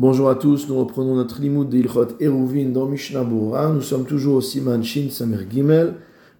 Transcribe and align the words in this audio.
Bonjour 0.00 0.28
à 0.28 0.36
tous, 0.36 0.68
nous 0.68 0.78
reprenons 0.78 1.16
notre 1.16 1.40
limoud 1.40 1.68
d'Ilchot 1.68 2.06
Eruvin 2.20 2.68
dans 2.68 2.86
Mishnah. 2.86 3.24
Nous 3.24 3.80
sommes 3.80 4.04
toujours 4.04 4.36
au 4.36 4.40
Siman 4.40 4.84
Shin 4.84 5.08
Samer 5.10 5.44
Gimel 5.50 5.94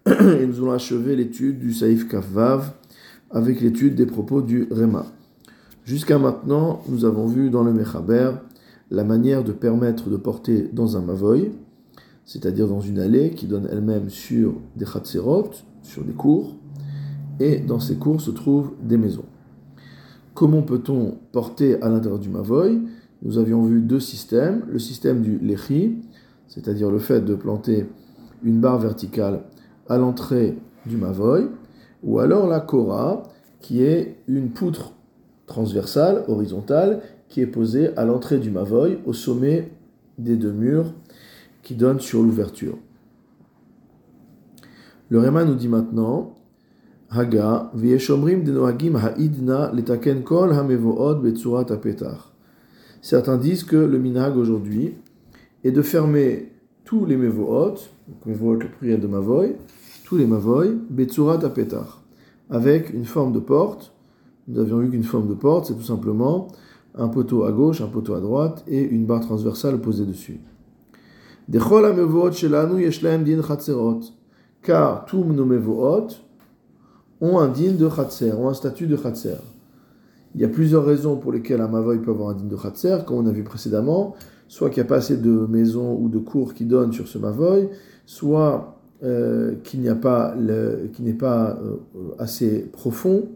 et 0.07 0.46
nous 0.46 0.58
allons 0.58 0.71
achever 0.71 1.17
l'étude 1.17 1.58
du 1.58 1.73
Saïf 1.73 2.07
Kafvav 2.07 2.71
avec 3.33 3.60
l'étude 3.60 3.97
des 3.97 4.07
propos 4.07 4.42
du 4.42 4.68
Rema. 4.71 5.07
Jusqu'à 5.84 6.21
maintenant, 6.21 6.83
nous 6.89 7.05
avons 7.05 7.26
vu 7.26 7.50
dans 7.50 7.65
le 7.65 7.73
Mechaber 7.73 8.30
la 8.93 9.02
manière 9.02 9.43
de 9.43 9.50
permettre 9.50 10.09
de 10.09 10.16
porter 10.16 10.70
dans 10.72 10.96
un 10.96 11.00
Mavoy, 11.00 11.50
c'est-à-dire 12.27 12.68
dans 12.68 12.80
une 12.80 13.00
allée 13.00 13.30
qui 13.30 13.46
donne 13.46 13.68
elle-même 13.72 14.09
sur 14.09 14.54
des 14.77 14.84
Khatserot, 14.84 15.50
sur 15.82 16.04
des 16.04 16.12
cours, 16.12 16.54
et 17.40 17.59
dans 17.59 17.80
ces 17.80 17.96
cours 17.96 18.20
se 18.20 18.30
trouvent 18.30 18.70
des 18.80 18.98
maisons. 18.98 19.27
Comment 20.32 20.62
peut-on 20.62 21.16
porter 21.32 21.82
à 21.82 21.88
l'intérieur 21.88 22.20
du 22.20 22.29
Mavoy? 22.29 22.82
Nous 23.23 23.39
avions 23.39 23.62
vu 23.64 23.80
deux 23.80 24.00
systèmes. 24.00 24.62
Le 24.69 24.79
système 24.79 25.22
du 25.22 25.39
lechi, 25.39 25.99
c'est-à-dire 26.46 26.90
le 26.90 26.99
fait 26.99 27.21
de 27.21 27.35
planter 27.35 27.86
une 28.43 28.61
barre 28.61 28.79
verticale 28.79 29.43
à 29.89 29.99
l'entrée 29.99 30.57
du 30.86 30.96
mavoy, 30.96 31.49
ou 32.03 32.19
alors 32.21 32.47
la 32.47 32.61
kora, 32.61 33.25
qui 33.61 33.83
est 33.83 34.17
une 34.29 34.51
poutre 34.51 34.93
transversale, 35.47 36.25
horizontale, 36.29 37.01
qui 37.29 37.41
est 37.41 37.47
posée 37.47 37.97
à 37.97 38.05
l'entrée 38.05 38.39
du 38.39 38.51
mavoy, 38.51 38.99
au 39.05 39.12
sommet 39.12 39.73
des 40.19 40.37
deux 40.37 40.53
murs 40.53 40.93
qui 41.62 41.75
donnent 41.75 42.01
sur 42.01 42.23
l'ouverture. 42.23 42.79
Le 45.11 45.19
Réma 45.19 45.45
nous 45.45 45.55
dit 45.55 45.69
maintenant 45.69 46.35
Haga, 47.11 47.73
denoagim 47.75 48.97
ha'idna 48.97 49.73
letaken 49.73 50.23
kol 50.23 50.53
hamevood 50.53 51.23
betsurat 51.23 51.67
apetach. 51.71 52.38
Certains 53.01 53.37
disent 53.37 53.65
que 53.65 53.77
le 53.77 53.98
minhag 53.98 54.37
aujourd'hui 54.37 54.95
est 55.65 55.70
de 55.70 55.83
fermer 55.83 56.52
tous 56.84 57.06
les 57.06 57.17
mevohot, 57.17 57.75
mevohot 58.27 58.55
le 58.55 58.69
prière 58.70 58.98
de 58.98 59.06
mavoy, 59.06 59.56
tous 60.05 60.17
les 60.17 60.27
mavoy, 60.27 60.77
betsurat 60.91 61.45
apetar, 61.45 62.03
avec 62.50 62.92
une 62.92 63.05
forme 63.05 63.33
de 63.33 63.39
porte. 63.39 63.92
Nous 64.48 64.58
avions 64.58 64.78
vu 64.78 64.91
qu'une 64.91 65.05
forme 65.05 65.28
de 65.28 65.34
porte, 65.34 65.67
c'est 65.67 65.75
tout 65.75 65.83
simplement 65.83 66.48
un 66.95 67.08
poteau 67.08 67.45
à 67.45 67.53
gauche, 67.53 67.81
un 67.81 67.89
poteau 67.89 68.14
à 68.14 68.20
droite 68.20 68.64
et 68.67 68.83
une 68.83 69.06
barre 69.06 69.20
transversale 69.20 69.80
posée 69.80 70.06
dessus. 70.06 70.41
Car 74.62 75.05
tous 75.05 75.25
nos 75.25 75.45
mevohot 75.45 76.08
ont 77.20 77.39
un 77.39 77.48
din 77.48 77.73
de 77.73 77.89
chatser, 77.89 78.33
ont 78.33 78.48
un 78.48 78.55
statut 78.55 78.86
de 78.86 78.97
chatser. 78.97 79.36
Il 80.34 80.41
y 80.41 80.45
a 80.45 80.48
plusieurs 80.48 80.84
raisons 80.84 81.17
pour 81.17 81.33
lesquelles 81.33 81.61
un 81.61 81.69
mavoy 81.69 81.98
peut 81.98 82.11
avoir 82.11 82.31
un 82.31 82.34
digne 82.34 82.48
de 82.48 82.57
khatser, 82.57 82.98
comme 83.07 83.19
on 83.19 83.27
a 83.27 83.33
vu 83.33 83.45
précédemment. 83.45 84.15
Soit 84.47 84.70
qu'il 84.70 84.83
n'y 84.83 84.87
a 84.87 84.89
pas 84.89 84.97
assez 84.97 85.17
de 85.17 85.47
maisons 85.47 85.98
ou 86.01 86.09
de 86.09 86.19
cours 86.19 86.55
qui 86.55 86.65
donnent 86.65 86.93
sur 86.93 87.07
ce 87.07 87.19
mavoy, 87.19 87.69
soit 88.07 88.81
euh, 89.03 89.55
qu'il 89.62 89.83
n'est 89.83 89.95
pas 89.95 90.35
euh, 90.39 90.87
assez 92.19 92.61
profond, 92.73 93.29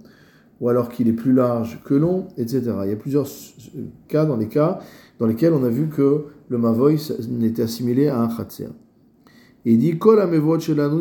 ou 0.61 0.69
alors 0.69 0.89
qu'il 0.89 1.09
est 1.09 1.13
plus 1.13 1.33
large 1.33 1.81
que 1.85 1.95
long, 1.95 2.29
etc. 2.39 2.63
Il 2.85 2.91
y 2.91 2.93
a 2.93 2.97
plusieurs 2.97 3.27
cas 4.09 4.25
dans 4.25 4.37
les 4.37 4.49
cas 4.49 4.79
dans 5.19 5.27
lesquels 5.27 5.53
on 5.53 5.65
a 5.65 5.69
vu 5.69 5.89
que 5.89 6.25
le 6.49 6.59
mavoy 6.59 6.97
n'était 7.29 7.63
assimilé 7.63 8.09
à 8.09 8.21
un 8.21 8.29
khatser. 8.29 8.69
Et 9.65 9.73
il 9.73 9.79
dit 9.79 9.99
Kol 9.99 10.19
din 10.19 10.99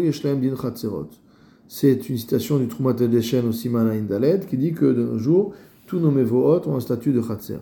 C'est 1.67 2.09
une 2.09 2.17
citation 2.17 2.59
du 2.59 2.67
Trumat 2.67 2.95
Edeshen 2.99 3.47
au 3.47 3.51
Siman 3.51 3.87
Indaled 3.87 4.45
qui 4.45 4.57
dit 4.57 4.73
que 4.73 4.85
de 4.85 5.03
nos 5.03 5.17
jours, 5.17 5.53
tous 5.91 5.99
nos 5.99 6.09
mevohot 6.09 6.61
ont 6.67 6.77
un 6.77 6.79
statut 6.79 7.11
de 7.11 7.21
chatser. 7.21 7.57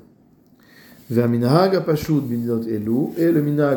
Et 1.10 1.16
le 1.16 1.28
minag 1.28 1.74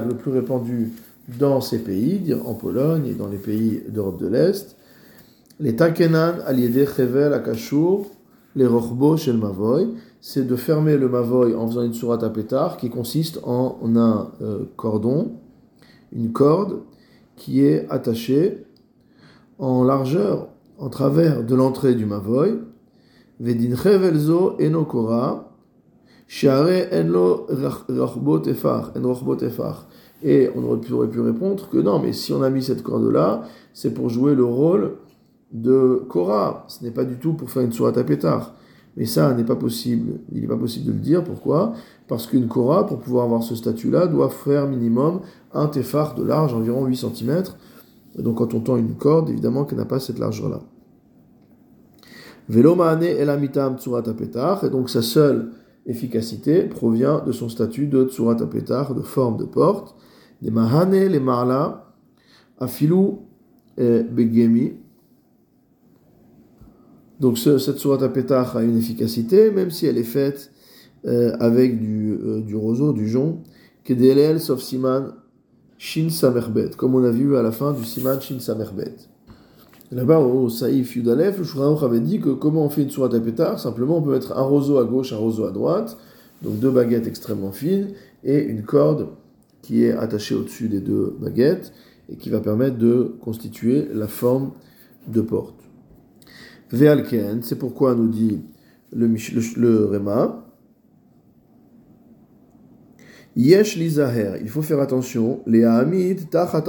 le 0.07 0.15
plus 0.15 0.31
répandu 0.31 0.93
dans 1.41 1.63
ces 1.63 1.79
pays, 1.79 2.35
en 2.45 2.53
Pologne 2.53 3.07
et 3.07 3.15
dans 3.15 3.29
les 3.29 3.39
pays 3.39 3.83
d'Europe 3.89 4.21
de 4.21 4.27
l'Est, 4.27 4.77
les 5.59 5.75
takenan 5.75 6.35
aliede 6.45 6.87
chevel 6.87 7.33
akashur, 7.33 8.05
les 8.55 8.67
rochbo 8.67 9.17
shel 9.17 9.39
mavoy, 9.39 9.89
c'est 10.21 10.47
de 10.47 10.57
fermer 10.57 10.99
le 10.99 11.09
mavoy 11.09 11.55
en 11.55 11.67
faisant 11.67 11.85
une 11.85 11.95
sourate 11.95 12.23
à 12.23 12.29
pétard 12.29 12.77
qui 12.77 12.91
consiste 12.91 13.41
en 13.45 13.79
un 13.97 14.33
euh, 14.43 14.65
cordon, 14.77 15.33
une 16.13 16.33
corde 16.33 16.81
qui 17.37 17.65
est 17.65 17.87
attachée 17.89 18.67
en 19.59 19.83
largeur, 19.83 20.49
en 20.79 20.91
travers 20.91 21.43
de 21.43 21.55
l'entrée 21.55 21.95
du 21.95 22.05
mavoy, 22.05 22.59
Efar, 28.47 28.93
en 28.95 29.37
efar. 29.39 29.89
Et 30.23 30.49
on 30.55 30.63
aurait 30.63 31.09
pu, 31.09 31.21
répondre 31.21 31.69
que 31.69 31.79
non, 31.79 31.99
mais 31.99 32.13
si 32.13 32.33
on 32.33 32.41
a 32.43 32.51
mis 32.51 32.63
cette 32.63 32.85
corde-là, 32.85 33.43
c'est 33.75 33.93
pour 33.93 34.09
jouer 34.11 34.37
le 34.37 34.45
rôle 34.45 34.93
de 35.53 36.05
Korah. 36.09 36.65
Ce 36.69 36.85
n'est 36.85 36.93
pas 36.93 37.05
du 37.05 37.17
tout 37.17 37.33
pour 37.33 37.51
faire 37.51 37.65
une 37.65 37.73
sourate 37.73 37.99
à 37.99 38.05
pétard. 38.05 38.55
Mais 38.97 39.07
ça 39.07 39.35
n'est 39.35 39.43
pas 39.43 39.57
possible. 39.57 40.21
Il 40.33 40.43
n'est 40.43 40.47
pas 40.47 40.57
possible 40.57 40.87
de 40.87 40.93
le 40.93 40.99
dire. 40.99 41.25
Pourquoi? 41.25 41.73
Parce 42.07 42.29
qu'une 42.29 42.47
Korah, 42.47 42.87
pour 42.87 43.01
pouvoir 43.01 43.25
avoir 43.25 43.43
ce 43.43 43.57
statut-là, 43.57 44.07
doit 44.07 44.31
faire 44.31 44.69
minimum 44.69 45.19
un 45.53 45.67
tefar 45.67 46.15
de 46.15 46.23
large, 46.23 46.55
environ 46.55 46.87
8 46.87 46.97
cm. 46.97 47.43
Donc 48.19 48.37
quand 48.37 48.55
on 48.55 48.61
tend 48.61 48.77
une 48.77 48.95
corde, 48.95 49.31
évidemment 49.31 49.65
qu'elle 49.65 49.79
n'a 49.79 49.85
pas 49.85 49.99
cette 49.99 50.21
largeur-là. 50.21 50.61
Tsurat 52.51 54.05
et 54.63 54.71
donc 54.71 54.91
sa 54.91 55.03
seule 55.03 55.51
efficacité 55.87 56.63
provient 56.65 57.25
de 57.25 57.33
son 57.33 57.49
statut 57.49 57.87
de 57.87 58.05
tsurat 58.05 58.41
apetar, 58.41 58.95
de 58.95 59.03
forme 59.03 59.37
de 59.37 59.45
porte. 59.45 59.97
Les 60.41 60.51
mahane, 60.51 60.93
les 60.93 61.21
marla, 61.21 61.93
afilu 62.59 63.19
begemi. 63.77 64.75
Donc 67.21 67.39
cette 67.39 67.79
surat 67.79 68.03
apetar 68.03 68.57
a 68.57 68.65
une 68.65 68.77
efficacité, 68.77 69.51
même 69.53 69.71
si 69.71 69.87
elle 69.87 69.99
est 69.99 70.03
faite 70.03 70.51
euh, 71.05 71.37
avec 71.39 71.81
du, 71.81 72.13
euh, 72.13 72.41
du 72.41 72.57
roseau, 72.57 72.93
du 72.93 73.09
jonc, 73.09 73.43
kedelel 73.85 74.41
sauf 74.41 74.61
siman 74.61 75.15
shin 75.79 76.11
samerbet, 76.11 76.71
comme 76.77 76.95
on 76.95 77.05
a 77.05 77.11
vu 77.11 77.37
à 77.37 77.43
la 77.43 77.53
fin 77.53 77.73
du 77.73 77.85
siman 77.85 78.21
shin 78.21 78.39
samerbet. 78.39 78.95
Là-bas, 79.93 80.21
au 80.21 80.49
Saïf 80.49 80.97
Yudalef, 80.97 81.37
le 81.37 81.45
Shulchan 81.45 81.77
avait 81.83 82.01
dit 82.01 82.19
que 82.19 82.31
comment 82.31 82.65
on 82.65 82.71
fait 82.71 82.81
une 82.81 82.89
sourate 82.89 83.13
à 83.13 83.21
pétard 83.21 83.61
Simplement, 83.61 83.99
on 83.99 84.03
peut 84.03 84.13
mettre 84.13 84.33
un 84.33 84.43
roseau 84.43 84.79
à 84.79 84.85
gauche, 84.85 85.13
un 85.13 85.19
roseau 85.19 85.45
à 85.45 85.51
droite, 85.51 85.99
donc 86.41 86.59
deux 86.59 86.71
baguettes 86.71 87.07
extrêmement 87.07 87.53
fines, 87.53 87.89
et 88.25 88.43
une 88.43 88.63
corde 88.63 89.09
qui 89.61 89.85
est 89.85 89.93
attachée 89.93 90.35
au-dessus 90.35 90.69
des 90.69 90.81
deux 90.81 91.15
baguettes, 91.21 91.75
et 92.09 92.17
qui 92.17 92.31
va 92.31 92.41
permettre 92.41 92.79
de 92.79 93.15
constituer 93.21 93.87
la 93.93 94.09
forme 94.09 94.53
de 95.09 95.21
porte. 95.21 95.63
Ve'alken, 96.71 97.43
c'est 97.43 97.59
pourquoi 97.59 97.95
nous 97.95 98.09
dit 98.09 98.41
le, 98.93 99.15
le, 99.57 99.85
Réma, 99.85 100.43
Yesh 103.37 103.77
lizaher, 103.77 104.39
il 104.41 104.49
faut 104.49 104.63
faire 104.63 104.81
attention, 104.81 105.41
les 105.47 105.65
Hamid 105.65 106.31
tachat 106.31 106.65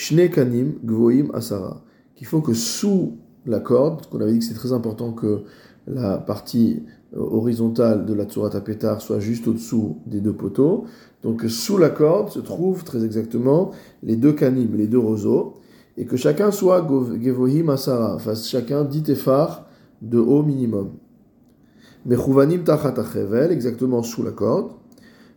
Shnekanim 0.00 0.78
Gvoim 0.82 1.28
Asara. 1.34 1.82
Qu'il 2.14 2.26
faut 2.26 2.40
que 2.40 2.54
sous 2.54 3.18
la 3.44 3.60
corde, 3.60 4.06
qu'on 4.06 4.20
avait 4.22 4.32
dit 4.32 4.38
que 4.38 4.46
c'est 4.46 4.54
très 4.54 4.72
important 4.72 5.12
que 5.12 5.42
la 5.86 6.16
partie 6.16 6.82
euh, 7.14 7.18
horizontale 7.20 8.06
de 8.06 8.14
la 8.14 8.24
Tsurata 8.24 8.62
Pétar 8.62 9.02
soit 9.02 9.20
juste 9.20 9.46
au-dessous 9.46 9.98
des 10.06 10.22
deux 10.22 10.32
poteaux. 10.32 10.84
Donc 11.22 11.42
sous 11.48 11.76
la 11.76 11.90
corde 11.90 12.30
se 12.30 12.38
trouvent 12.38 12.82
très 12.82 13.04
exactement 13.04 13.72
les 14.02 14.16
deux 14.16 14.32
canim, 14.32 14.74
les 14.74 14.86
deux 14.86 14.98
roseaux, 14.98 15.56
et 15.98 16.06
que 16.06 16.16
chacun 16.16 16.50
soit 16.50 16.86
Gevohim 17.22 17.68
Asara, 17.68 18.18
fasse 18.18 18.48
chacun 18.48 18.84
dit 18.84 19.02
tefar 19.02 19.66
de 20.00 20.18
haut 20.18 20.42
minimum. 20.42 20.92
Mechuvanim 22.06 22.64
Tachat 22.64 22.94
exactement 23.50 24.02
sous 24.02 24.22
la 24.22 24.30
corde. 24.30 24.72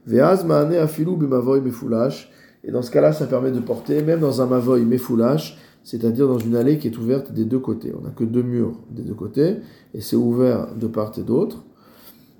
Veaz 0.07 0.45
Maane 0.45 0.75
Afilu 0.75 1.17
Bimavoy 1.17 1.59
Mefulash, 1.59 2.31
et 2.63 2.71
dans 2.71 2.81
ce 2.81 2.91
cas-là, 2.91 3.11
ça 3.11 3.27
permet 3.27 3.51
de 3.51 3.59
porter, 3.59 4.01
même 4.01 4.19
dans 4.19 4.41
un 4.41 4.45
mavoy 4.45 4.85
méfoulash, 4.85 5.57
c'est-à-dire 5.83 6.27
dans 6.27 6.39
une 6.39 6.55
allée 6.55 6.77
qui 6.77 6.87
est 6.87 6.97
ouverte 6.97 7.33
des 7.33 7.43
deux 7.43 7.59
côtés. 7.59 7.93
On 7.97 8.01
n'a 8.01 8.09
que 8.11 8.23
deux 8.23 8.43
murs 8.43 8.79
des 8.89 9.03
deux 9.03 9.13
côtés, 9.13 9.57
et 9.93 10.01
c'est 10.01 10.15
ouvert 10.15 10.73
de 10.75 10.87
part 10.87 11.11
et 11.17 11.23
d'autre. 11.23 11.65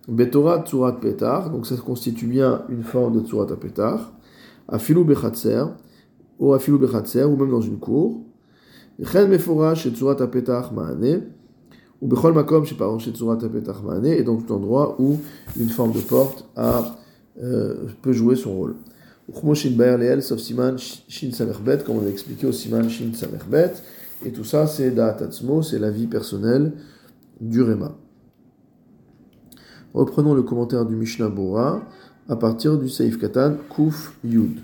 Betorat 0.07 0.63
tsurat 0.65 0.99
petar, 0.99 1.49
donc 1.49 1.65
ça 1.65 1.75
constitue 1.75 2.27
bien 2.27 2.63
une 2.69 2.83
forme 2.83 3.21
de 3.21 3.25
tsurat 3.25 3.51
à 3.51 3.55
petar. 3.55 4.13
Afilou 4.69 5.03
bechatser, 5.03 5.63
ou 6.39 6.53
afilou 6.53 6.77
bechatser, 6.77 7.23
ou 7.23 7.35
même 7.35 7.51
dans 7.51 7.61
une 7.61 7.79
cour. 7.79 8.21
Chen 9.03 9.29
meforash 9.29 9.85
et 9.85 9.91
tsurat 9.91 10.21
à 10.21 10.27
petar 10.27 10.71
ou 12.01 12.07
bechol 12.07 12.33
makom 12.33 12.65
chez 12.65 12.75
parents 12.75 12.99
chez 12.99 13.11
tsurat 13.11 13.37
à 13.41 13.49
petar 13.49 13.81
et 14.03 14.23
dans 14.23 14.35
tout 14.35 14.53
endroit 14.53 14.97
où 14.99 15.17
une 15.57 15.69
forme 15.69 15.93
de 15.93 15.99
porte 15.99 16.45
euh, 16.57 17.87
peut 18.01 18.11
jouer 18.11 18.35
son 18.35 18.53
rôle 18.53 18.75
comme 19.31 19.49
on 21.97 22.05
a 22.05 22.09
expliqué 22.09 22.45
au 22.45 22.51
Siman 22.51 22.89
Shin 22.89 23.13
Samerbet. 23.13 23.73
Et 24.25 24.31
tout 24.31 24.43
ça, 24.43 24.67
c'est 24.67 24.91
Da'atatzmo, 24.91 25.61
c'est 25.61 25.79
la 25.79 25.89
vie 25.89 26.07
personnelle 26.07 26.73
du 27.39 27.61
Réma. 27.61 27.95
Reprenons 29.93 30.33
le 30.33 30.43
commentaire 30.43 30.85
du 30.85 30.95
Mishnah 30.95 31.29
Bora 31.29 31.83
à 32.27 32.35
partir 32.35 32.77
du 32.77 32.89
Seif 32.89 33.19
Katan 33.19 33.55
Kuf 33.75 34.17
Yud. 34.23 34.59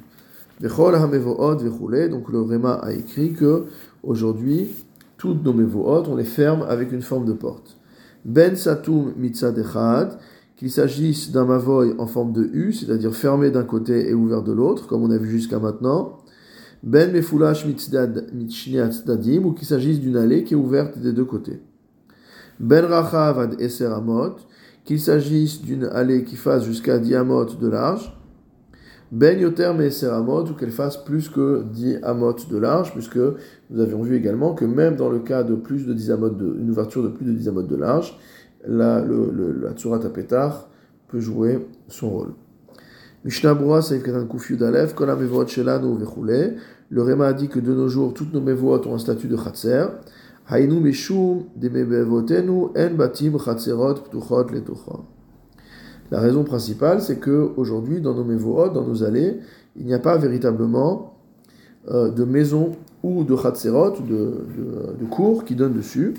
Donc 0.61 2.29
le 2.29 2.41
Réma 2.41 2.73
a 2.73 2.91
écrit 2.91 3.33
que 3.33 3.65
aujourd'hui, 4.03 4.69
toutes 5.17 5.43
nos 5.43 5.53
mevohot, 5.53 6.03
on 6.07 6.15
les 6.15 6.25
ferme 6.25 6.65
avec 6.67 6.91
une 6.91 7.01
forme 7.01 7.25
de 7.25 7.33
porte. 7.33 7.77
Ben 8.25 8.55
satum 8.55 9.13
mitzad 9.17 9.57
echad, 9.57 10.17
qu'il 10.59 10.69
s'agisse 10.69 11.31
d'un 11.31 11.45
mavoy 11.45 11.95
en 11.99 12.05
forme 12.05 12.33
de 12.33 12.43
U, 12.51 12.73
c'est-à-dire 12.73 13.15
fermé 13.15 13.49
d'un 13.49 13.63
côté 13.63 14.09
et 14.09 14.13
ouvert 14.13 14.43
de 14.43 14.51
l'autre, 14.51 14.87
comme 14.87 15.03
on 15.03 15.09
a 15.09 15.17
vu 15.17 15.29
jusqu'à 15.29 15.57
maintenant. 15.57 16.17
Ben 16.83 17.13
mefulash 17.13 17.65
dadim, 17.65 19.45
ou 19.45 19.53
qu'il 19.53 19.65
s'agisse 19.65 20.01
d'une 20.01 20.17
allée 20.17 20.43
qui 20.43 20.55
est 20.55 20.57
ouverte 20.57 20.97
des 20.99 21.13
deux 21.13 21.23
côtés. 21.23 21.61
Ben 22.59 22.83
rachav 22.83 23.39
ad 23.39 23.61
eser 23.61 23.85
amot, 23.85 24.35
qu'il 24.83 24.99
s'agisse 24.99 25.61
d'une 25.61 25.85
allée 25.85 26.25
qui 26.25 26.35
fasse 26.35 26.65
jusqu'à 26.65 26.99
10 26.99 27.15
amot 27.15 27.45
de 27.45 27.67
large. 27.69 28.19
Ben 29.13 29.39
yoter 29.39 29.71
meser 29.77 30.07
amot, 30.07 30.43
ou 30.43 30.53
qu'elle 30.55 30.71
fasse 30.71 30.97
plus 30.97 31.29
que 31.29 31.63
10 31.71 31.99
amot 32.03 32.35
de 32.51 32.57
large, 32.57 32.91
puisque 32.91 33.19
nous 33.69 33.79
avions 33.79 34.01
vu 34.01 34.17
également 34.17 34.53
que 34.53 34.65
même 34.65 34.97
dans 34.97 35.09
le 35.09 35.19
cas 35.19 35.43
de 35.43 35.55
plus 35.55 35.85
de 35.85 35.93
10 35.93 36.11
amot 36.11 36.29
de, 36.29 36.57
une 36.59 36.69
ouverture 36.69 37.01
de 37.01 37.07
plus 37.07 37.25
de 37.25 37.31
10 37.31 37.47
amot 37.47 37.63
de 37.63 37.77
large, 37.77 38.19
la, 38.67 39.01
le, 39.01 39.31
le, 39.31 39.51
la 39.61 39.71
tsurat 39.73 40.03
apetar 40.05 40.69
peut 41.07 41.19
jouer 41.19 41.67
son 41.87 42.09
rôle. 42.09 42.33
Mishnah 43.25 43.53
Broa, 43.53 43.81
Saïf 43.81 44.03
Katan 44.03 44.27
Kufyud 44.27 44.63
Alef, 44.63 44.93
Kol 44.95 45.09
HaMevoot 45.09 45.47
Shelanu 45.47 45.97
Vechule. 45.97 46.55
Le 46.89 47.01
Réma 47.01 47.27
a 47.27 47.33
dit 47.33 47.49
que 47.49 47.59
de 47.59 47.73
nos 47.73 47.87
jours, 47.87 48.13
toutes 48.13 48.33
nos 48.33 48.41
mevoot 48.41 48.85
ont 48.87 48.95
un 48.95 48.99
statut 48.99 49.27
de 49.27 49.35
Chatzer. 49.35 49.85
Hainu 50.49 50.79
Meshum 50.79 51.43
de 51.55 51.69
Mebevotenu 51.69 52.69
En 52.75 52.93
Batim 52.95 53.37
Chatzerot 53.37 53.95
Ptuchot 53.95 54.47
Letocha. 54.51 54.99
La 56.11 56.19
raison 56.19 56.43
principale, 56.43 57.01
c'est 57.01 57.19
que 57.19 57.51
aujourd'hui, 57.55 58.01
dans 58.01 58.15
nos 58.15 58.23
mevoot, 58.23 58.73
dans 58.73 58.83
nos 58.83 59.03
allées, 59.03 59.39
il 59.75 59.85
n'y 59.85 59.93
a 59.93 59.99
pas 59.99 60.17
véritablement 60.17 61.17
euh, 61.91 62.09
de 62.09 62.23
maison 62.23 62.71
ou 63.03 63.23
de 63.23 63.35
Chatzerot, 63.35 63.91
de, 63.91 64.07
de, 64.07 64.97
de 64.99 65.05
cours 65.05 65.45
qui 65.45 65.55
donnent 65.55 65.73
dessus. 65.73 66.15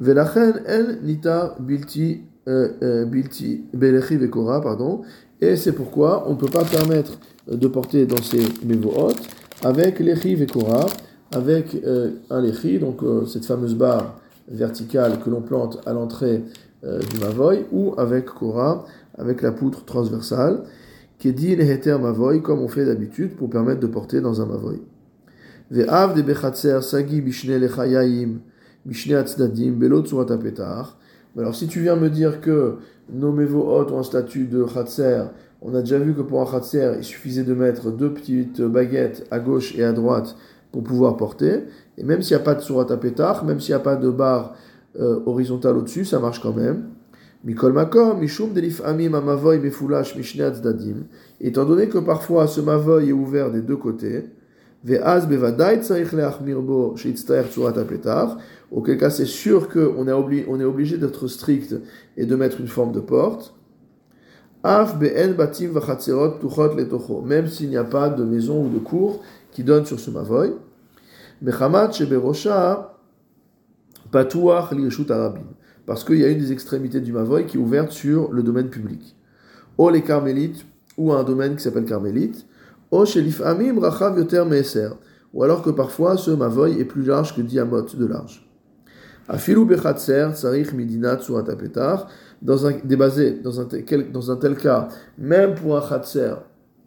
Velachen 0.00 0.62
En 0.68 1.04
Nita 1.06 1.56
Bilti 1.60 2.22
euh, 2.48 2.70
euh, 2.82 3.04
bilti 3.04 3.66
Belechi 3.72 4.16
Vekora, 4.16 4.60
pardon, 4.60 5.02
et 5.40 5.54
c'est 5.54 5.70
pourquoi 5.70 6.24
on 6.26 6.32
ne 6.32 6.36
peut 6.36 6.50
pas 6.50 6.64
permettre 6.64 7.20
de 7.48 7.68
porter 7.68 8.04
dans 8.04 8.20
ces 8.20 8.42
mevohot 8.64 9.14
avec 9.62 10.00
l'echi 10.00 10.34
Vekora, 10.34 10.86
avec 11.30 11.76
euh, 11.84 12.10
un 12.30 12.40
lechi, 12.40 12.80
donc 12.80 13.00
cette 13.28 13.44
fameuse 13.44 13.76
barre 13.76 14.18
verticale 14.48 15.20
que 15.20 15.30
l'on 15.30 15.40
plante 15.40 15.78
à 15.86 15.92
l'entrée 15.92 16.42
du 16.82 17.20
mavoy, 17.20 17.64
ou 17.70 17.94
avec 17.96 18.24
Kora, 18.24 18.86
avec 19.16 19.40
la 19.40 19.52
poutre 19.52 19.84
transversale, 19.84 20.64
qui 21.20 21.28
est 21.28 21.32
dit 21.32 21.52
heter 21.52 21.96
mavoy, 22.00 22.42
comme 22.42 22.58
on 22.58 22.66
fait 22.66 22.84
d'habitude 22.84 23.36
pour 23.36 23.48
permettre 23.50 23.78
de 23.78 23.86
porter 23.86 24.20
dans 24.20 24.40
un 24.40 24.46
mavoy. 24.46 24.82
Ve'av 25.70 26.16
de 26.16 26.22
bechatzer 26.22 26.82
sagi 26.82 27.20
bishne 27.20 27.56
bishne 28.84 29.14
atzdadim, 29.14 29.72
belot 29.72 30.04
surat 30.04 30.30
apetar, 30.30 30.98
alors 31.38 31.54
si 31.54 31.66
tu 31.66 31.80
viens 31.80 31.96
me 31.96 32.10
dire 32.10 32.40
que 32.40 32.74
nos 33.10 33.32
mevohot 33.32 33.90
ont 33.92 34.00
un 34.00 34.02
statut 34.02 34.44
de 34.44 34.64
khatser, 34.64 35.24
on 35.62 35.74
a 35.74 35.80
déjà 35.80 35.98
vu 35.98 36.14
que 36.14 36.20
pour 36.20 36.42
un 36.42 36.50
khatser, 36.50 36.94
il 36.98 37.04
suffisait 37.04 37.44
de 37.44 37.54
mettre 37.54 37.90
deux 37.90 38.12
petites 38.12 38.60
baguettes 38.60 39.26
à 39.30 39.38
gauche 39.38 39.74
et 39.76 39.84
à 39.84 39.92
droite 39.92 40.36
pour 40.72 40.82
pouvoir 40.82 41.16
porter. 41.16 41.64
Et 41.96 42.04
même 42.04 42.20
s'il 42.20 42.36
n'y 42.36 42.42
a 42.42 42.44
pas 42.44 42.54
de 42.54 42.60
surat 42.60 42.90
à 42.90 42.96
pétard, 42.96 43.44
même 43.44 43.60
s'il 43.60 43.70
n'y 43.70 43.80
a 43.80 43.84
pas 43.84 43.96
de 43.96 44.10
barre 44.10 44.54
euh, 45.00 45.20
horizontale 45.24 45.76
au-dessus, 45.76 46.04
ça 46.04 46.18
marche 46.18 46.40
quand 46.40 46.54
même. 46.54 46.88
Mikol 47.44 47.74
mishum 48.20 48.52
delif 48.52 48.82
amim 48.84 49.14
amavoy. 49.14 49.60
Étant 51.40 51.64
donné 51.64 51.88
que 51.88 51.98
parfois 51.98 52.46
ce 52.46 52.60
mavoy 52.60 53.08
est 53.08 53.12
ouvert 53.12 53.50
des 53.50 53.62
deux 53.62 53.76
côtés, 53.76 54.26
ve'az 54.84 55.26
bevadai 55.26 55.80
tzarich 55.80 56.12
leachmir 56.12 56.60
bo 56.60 56.96
sheitztaer 56.96 57.44
surat 57.50 57.78
à 57.78 57.84
pétard, 57.84 58.38
auquel 58.70 58.98
cas 58.98 59.10
c'est 59.10 59.26
sûr 59.26 59.68
qu'on 59.68 60.06
est 60.08 60.64
obligé 60.64 60.98
d'être 60.98 61.28
strict 61.28 61.74
et 62.16 62.26
de 62.26 62.36
mettre 62.36 62.60
une 62.60 62.68
forme 62.68 62.92
de 62.92 63.00
porte. 63.00 63.54
Af 64.64 64.98
be'en 64.98 65.34
batim 65.34 65.70
vachatzerot 65.72 66.38
tuchot 66.38 66.74
letocho, 66.76 67.22
même 67.22 67.48
s'il 67.48 67.68
n'y 67.68 67.76
a 67.76 67.84
pas 67.84 68.08
de 68.10 68.24
maison 68.24 68.64
ou 68.64 68.68
de 68.68 68.78
cour 68.78 69.20
qui 69.50 69.64
donne 69.64 69.84
sur 69.84 69.98
ce 69.98 70.10
mavoy. 70.10 70.54
Mechamat 71.42 71.92
sheberosha 71.92 72.96
patuach 74.12 74.70
lirshut 74.72 75.10
arabim, 75.10 75.46
parce 75.84 76.04
qu'il 76.04 76.18
y 76.18 76.24
a 76.24 76.28
une 76.28 76.38
des 76.38 76.52
extrémités 76.52 77.00
du 77.00 77.12
mavoy 77.12 77.46
qui 77.46 77.56
est 77.56 77.60
ouverte 77.60 77.90
sur 77.90 78.32
le 78.32 78.42
domaine 78.42 78.68
public. 78.68 79.16
O 79.78 79.90
les 79.90 80.02
carmélites, 80.02 80.64
ou 80.96 81.12
un 81.12 81.24
domaine 81.24 81.56
qui 81.56 81.62
s'appelle 81.62 81.86
carmélite, 81.86 82.46
o 82.92 83.04
shelif 83.04 83.40
amim 83.40 83.80
rachav 83.80 84.16
yoter 84.16 84.44
meeser, 84.44 84.90
ou 85.32 85.42
alors 85.42 85.62
que 85.62 85.70
parfois 85.70 86.16
ce 86.16 86.30
mavoy 86.30 86.78
est 86.78 86.84
plus 86.84 87.02
large 87.02 87.34
que 87.34 87.40
diamot 87.40 87.82
de 87.82 88.06
large. 88.06 88.46
Afilu 89.28 89.64
bechatzer 89.64 90.34
tsarich 90.34 90.72
midinat 90.72 91.20
surat 91.20 91.48
apetar. 91.48 92.08
Dans 92.42 92.66
un 92.66 92.72
débasé, 92.84 93.38
dans 93.42 93.60
un, 93.60 93.66
tel, 93.66 94.10
dans 94.10 94.30
un 94.32 94.36
tel 94.36 94.56
cas, 94.56 94.88
même 95.16 95.54
pour 95.54 95.76
un 95.76 95.88
chatzer, 95.88 96.34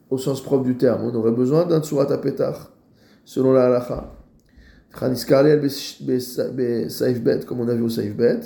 au 0.10 0.18
sens 0.18 0.44
propre 0.44 0.66
du 0.66 0.76
terme, 0.76 1.04
on 1.04 1.16
aurait 1.16 1.32
besoin 1.32 1.66
d'un 1.66 1.82
surat 1.82 2.12
apetar, 2.12 2.72
selon 3.24 3.54
la 3.54 3.66
halacha. 3.66 4.12
Comme 4.98 5.14
on 7.60 7.68
a 7.68 7.74
vu 7.74 7.82
au 7.84 7.90
saif 7.90 8.16
bet. 8.16 8.42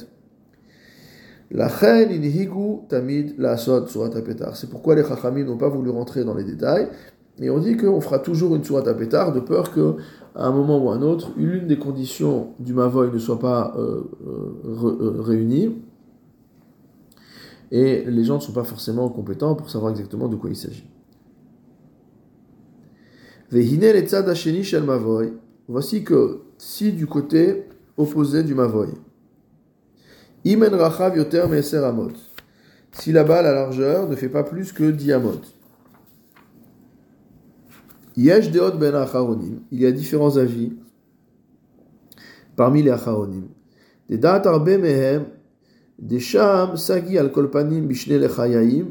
La 1.52 1.68
chen 1.68 2.12
inhigu 2.12 2.88
tamid 2.88 3.36
la 3.40 3.58
sot 3.58 3.88
surat 3.88 4.16
apetar. 4.16 4.56
C'est 4.56 4.70
pourquoi 4.70 4.96
les 4.96 5.04
chachamim 5.04 5.46
n'ont 5.46 5.58
pas 5.58 5.70
voulu 5.70 5.90
rentrer 5.90 6.24
dans 6.24 6.36
les 6.36 6.44
détails. 6.44 6.90
Et 7.42 7.50
on 7.50 7.60
dit 7.60 7.78
qu'on 7.78 8.02
fera 8.02 8.20
toujours 8.20 8.56
une 8.56 8.64
surat 8.64 8.88
apetar 8.88 9.32
de 9.32 9.40
peur 9.40 9.72
que 9.72 9.96
à 10.36 10.46
un 10.46 10.52
moment 10.52 10.84
ou 10.84 10.90
à 10.90 10.96
un 10.96 11.02
autre, 11.02 11.32
l'une 11.38 11.68
des 11.68 11.78
conditions 11.78 12.54
du 12.60 12.74
Mavoy 12.74 13.12
ne 13.12 13.18
soit 13.18 13.40
pas 13.40 13.74
euh, 13.78 14.04
euh, 14.26 15.22
réunie, 15.22 15.82
et 17.72 18.04
les 18.06 18.24
gens 18.24 18.36
ne 18.36 18.42
sont 18.42 18.52
pas 18.52 18.64
forcément 18.64 19.10
compétents 19.10 19.56
pour 19.56 19.70
savoir 19.70 19.92
exactement 19.92 20.28
de 20.28 20.36
quoi 20.36 20.50
il 20.50 20.56
s'agit. 20.56 20.90
Voici 25.68 26.04
que 26.04 26.42
si 26.58 26.92
du 26.92 27.08
côté 27.08 27.66
opposé 27.98 28.44
du 28.44 28.56
Mavoy, 28.56 28.90
Imen 30.46 30.74
Rachav 30.74 31.18
Yoter 31.18 31.46
si 32.92 33.12
là-bas 33.12 33.42
la 33.42 33.52
largeur 33.54 34.10
ne 34.10 34.16
fait 34.16 34.30
pas 34.30 34.44
plus 34.44 34.72
que 34.72 34.90
10 34.90 35.12
amot, 35.12 35.42
Ben. 38.20 39.02
Il 39.72 39.80
y 39.80 39.86
a 39.86 39.92
différents 39.92 40.36
avis 40.36 40.74
parmi 42.58 42.84
les 42.84 42.92
acharonim. 42.92 43.48
Des 44.10 44.18
dat 44.18 44.46
arbe 44.46 44.78
mehem, 44.78 45.26
des 45.98 46.20
sham 46.20 46.76
sagi 46.76 47.18
al 47.18 47.32
kolpanim 47.32 47.88
bishne 47.88 48.18
lechayayim, 48.20 48.88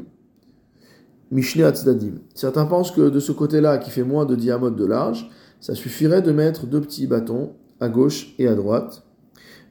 mishne 1.29 1.63
atzdadim. 1.63 2.21
Certains 2.33 2.65
pensent 2.65 2.91
que 2.91 3.09
de 3.09 3.19
ce 3.19 3.31
côté-là, 3.31 3.77
qui 3.77 3.91
fait 3.91 4.03
moins 4.03 4.25
de 4.25 4.35
diamètre 4.35 4.75
de 4.75 4.85
large, 4.85 5.29
ça 5.59 5.75
suffirait 5.75 6.23
de 6.23 6.31
mettre 6.31 6.65
deux 6.65 6.81
petits 6.81 7.05
bâtons 7.05 7.53
à 7.79 7.87
gauche 7.89 8.33
et 8.39 8.47
à 8.47 8.55
droite. 8.55 9.03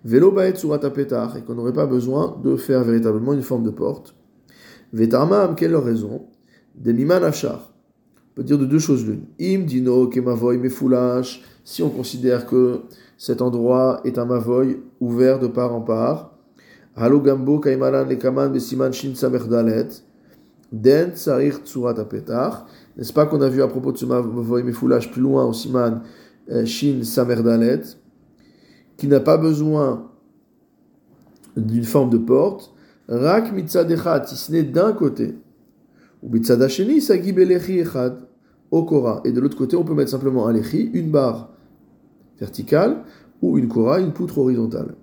Velo 0.04 0.30
baet 0.30 0.54
surat 0.54 0.78
et 0.78 1.42
qu'on 1.42 1.54
n'aurait 1.54 1.72
pas 1.72 1.86
besoin 1.86 2.40
de 2.44 2.54
faire 2.54 2.84
véritablement 2.84 3.32
une 3.32 3.42
forme 3.42 3.64
de 3.64 3.70
porte. 3.70 4.14
Vetarmam, 4.92 5.56
quelle 5.56 5.72
leur 5.72 5.84
raison? 5.84 6.26
Des 6.76 6.92
miman 6.92 7.24
achar 7.24 7.72
peut 8.38 8.44
dire 8.44 8.56
de 8.56 8.66
deux 8.66 8.78
choses 8.78 9.04
l'une. 9.04 9.22
Im 9.40 9.64
dino 9.66 10.06
kemavoy 10.06 10.58
mefulash, 10.58 11.42
si 11.64 11.82
on 11.82 11.90
considère 11.90 12.46
que 12.46 12.82
cet 13.16 13.42
endroit 13.42 14.00
est 14.04 14.16
un 14.16 14.26
mavoy 14.26 14.80
ouvert 15.00 15.40
de 15.40 15.48
part 15.48 15.74
en 15.74 15.80
part. 15.80 16.30
Halo 16.94 17.20
gambo 17.20 17.58
kaimalan 17.58 18.04
lekaman 18.04 18.52
besiman 18.52 18.92
shin 18.92 19.16
samerdalet. 19.16 19.88
Den 20.70 21.14
tsarir 21.14 21.64
tsurat 21.64 21.98
apetar. 21.98 22.68
N'est-ce 22.96 23.12
pas 23.12 23.26
qu'on 23.26 23.40
a 23.40 23.48
vu 23.48 23.60
à 23.60 23.66
propos 23.66 23.90
de 23.90 23.98
ce 23.98 24.06
mavoy 24.06 24.62
mefulash 24.62 25.10
plus 25.10 25.22
loin 25.22 25.44
au 25.44 25.52
siman 25.52 26.02
euh, 26.48 26.64
shin 26.64 27.02
samerdalet, 27.02 27.80
qui 28.96 29.08
n'a 29.08 29.18
pas 29.18 29.36
besoin 29.36 30.12
d'une 31.56 31.82
forme 31.82 32.10
de 32.10 32.18
porte. 32.18 32.72
Rak 33.08 33.52
mitzadechat, 33.52 34.26
si 34.26 34.36
ce 34.36 34.52
n'est 34.52 34.62
d'un 34.62 34.92
côté. 34.92 35.34
Ou 36.22 36.30
mitzadasheni 36.30 37.00
sagibelechi 37.00 37.80
echad 37.80 38.27
au 38.70 38.84
Kora. 38.84 39.20
Et 39.24 39.32
de 39.32 39.40
l'autre 39.40 39.56
côté, 39.56 39.76
on 39.76 39.84
peut 39.84 39.94
mettre 39.94 40.10
simplement 40.10 40.46
un 40.46 40.52
lechi, 40.52 40.90
une 40.92 41.10
barre 41.10 41.50
verticale, 42.38 43.02
ou 43.42 43.58
une 43.58 43.68
Kora, 43.68 44.00
une 44.00 44.12
poutre 44.12 44.38
horizontale. 44.38 44.94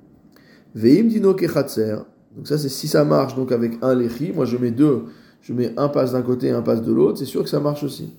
Veim 0.73 1.03
dino 1.03 1.33
kechatzer. 1.33 1.97
Donc 2.35 2.47
ça, 2.47 2.57
c'est 2.57 2.69
si 2.69 2.87
ça 2.87 3.05
marche 3.05 3.35
donc 3.35 3.51
avec 3.51 3.73
un 3.81 3.95
lechi. 3.95 4.31
Moi, 4.33 4.45
je 4.45 4.57
mets 4.57 4.71
deux. 4.71 5.03
Je 5.41 5.53
mets 5.53 5.73
un 5.77 5.89
passe 5.89 6.13
d'un 6.13 6.21
côté 6.21 6.47
et 6.47 6.51
un 6.51 6.61
passe 6.61 6.81
de 6.81 6.91
l'autre. 6.91 7.17
C'est 7.17 7.25
sûr 7.25 7.43
que 7.43 7.49
ça 7.49 7.59
marche 7.59 7.83
aussi. 7.83 8.13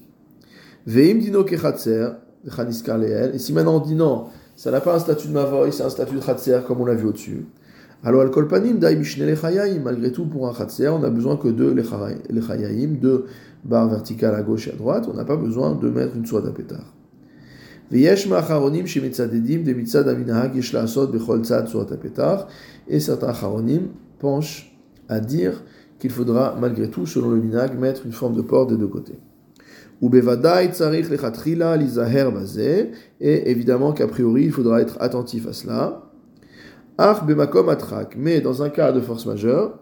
Veim 0.87 1.19
dino 1.19 1.45
kechatzer. 1.45 2.11
Et 3.35 3.39
si 3.39 3.53
maintenant 3.53 3.77
on 3.77 3.81
dit 3.81 3.97
non, 3.97 4.27
ça 4.55 4.71
n'a 4.71 4.81
pas 4.81 4.95
un 4.95 5.01
statut 5.01 5.27
de 5.27 5.33
mavoy, 5.33 5.73
c'est 5.73 5.83
un 5.83 5.91
statut 5.91 6.15
de 6.15 6.21
khatser 6.21 6.61
comme 6.65 6.81
on 6.81 6.85
l'a 6.85 6.95
vu 6.95 7.07
au-dessus. 7.07 7.45
Alors, 8.05 8.21
al 8.21 8.31
kolpanim 8.31 8.79
dai 8.79 8.95
lechayaim, 8.95 9.81
malgré 9.83 10.13
tout, 10.13 10.27
pour 10.27 10.47
un 10.49 10.55
khatser, 10.55 10.89
on 10.89 11.03
a 11.03 11.11
besoin 11.11 11.37
que 11.37 11.49
de 11.49 11.71
lechayaim, 12.31 12.99
deux 13.01 13.25
barre 13.67 13.89
verticale 13.89 14.35
à 14.35 14.43
gauche 14.43 14.69
et 14.69 14.73
à 14.73 14.77
droite, 14.77 15.09
on 15.11 15.15
n'a 15.15 15.25
pas 15.25 15.37
besoin 15.37 15.75
de 15.75 15.91
mettre 15.91 16.17
une 16.17 16.25
soie 16.27 16.43
pétard. 16.55 16.95
Et 17.93 18.05
certains 23.01 23.33
charonim 23.33 23.89
penchent 24.19 24.77
à 25.09 25.21
dire 25.21 25.63
qu'il 25.99 26.11
faudra 26.11 26.57
malgré 26.61 26.91
tout, 26.91 27.07
selon 27.07 27.31
le 27.31 27.41
minag, 27.41 27.79
mettre 27.79 28.05
une 28.07 28.13
forme 28.13 28.35
de 28.35 28.43
porte 28.43 28.71
des 28.71 28.77
deux 28.77 28.89
côtés. 28.89 29.19
Et 33.21 33.51
évidemment 33.51 33.93
qu'a 33.93 34.07
priori, 34.07 34.45
il 34.45 34.53
faudra 34.53 34.81
être 34.83 34.97
attentif 35.01 35.47
à 35.47 35.53
cela. 35.53 36.03
Mais 38.17 38.41
dans 38.41 38.63
un 38.63 38.71
cas 38.71 38.93
de 38.93 39.01
force 39.01 39.27
majeure, 39.27 39.79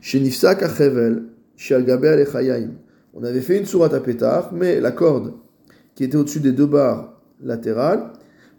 chez 0.00 0.20
Nifsak 0.20 0.62
Achevel, 0.62 1.24
on 3.14 3.24
avait 3.24 3.40
fait 3.40 3.58
une 3.58 3.66
sourate 3.66 3.94
à 3.94 4.00
pétard, 4.00 4.52
mais 4.52 4.80
la 4.80 4.92
corde 4.92 5.34
qui 5.94 6.04
était 6.04 6.16
au-dessus 6.16 6.40
des 6.40 6.52
deux 6.52 6.66
barres 6.66 7.20
latérales 7.42 8.12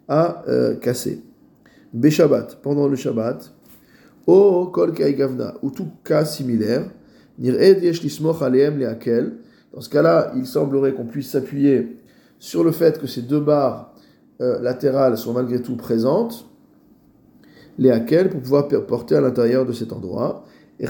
a 0.08 0.42
euh, 0.48 0.74
cassé. 0.76 1.22
Beshabbat, 1.92 2.60
pendant 2.62 2.88
le 2.88 2.96
Shabbat, 2.96 3.52
kol 4.26 4.92
ou 5.62 5.70
tout 5.70 5.88
cas 6.04 6.24
similaire. 6.24 6.90
Dans 7.38 7.52
ce 9.80 9.88
cas-là, 9.90 10.32
il 10.36 10.46
semblerait 10.46 10.94
qu'on 10.94 11.04
puisse 11.04 11.30
s'appuyer 11.30 11.98
sur 12.38 12.64
le 12.64 12.72
fait 12.72 12.98
que 12.98 13.06
ces 13.06 13.22
deux 13.22 13.40
barres 13.40 13.94
euh, 14.40 14.58
latérales 14.60 15.18
sont 15.18 15.32
malgré 15.32 15.62
tout 15.62 15.76
présentes, 15.76 16.48
leakel, 17.78 18.30
pour 18.30 18.40
pouvoir 18.40 18.68
porter 18.68 19.16
à 19.16 19.20
l'intérieur 19.20 19.66
de 19.66 19.72
cet 19.72 19.92
endroit. 19.92 20.44
Mais 20.78 20.86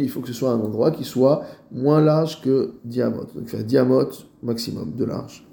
il 0.00 0.08
faut 0.10 0.20
que 0.20 0.28
ce 0.28 0.34
soit 0.34 0.50
un 0.50 0.60
endroit 0.60 0.90
qui 0.90 1.04
soit 1.04 1.44
moins 1.72 2.02
large 2.02 2.42
que 2.42 2.72
diamot. 2.84 3.24
Donc 3.34 3.48
faire 3.48 3.64
diamot 3.64 4.08
maximum 4.42 4.92
de 4.94 5.04
large. 5.04 5.46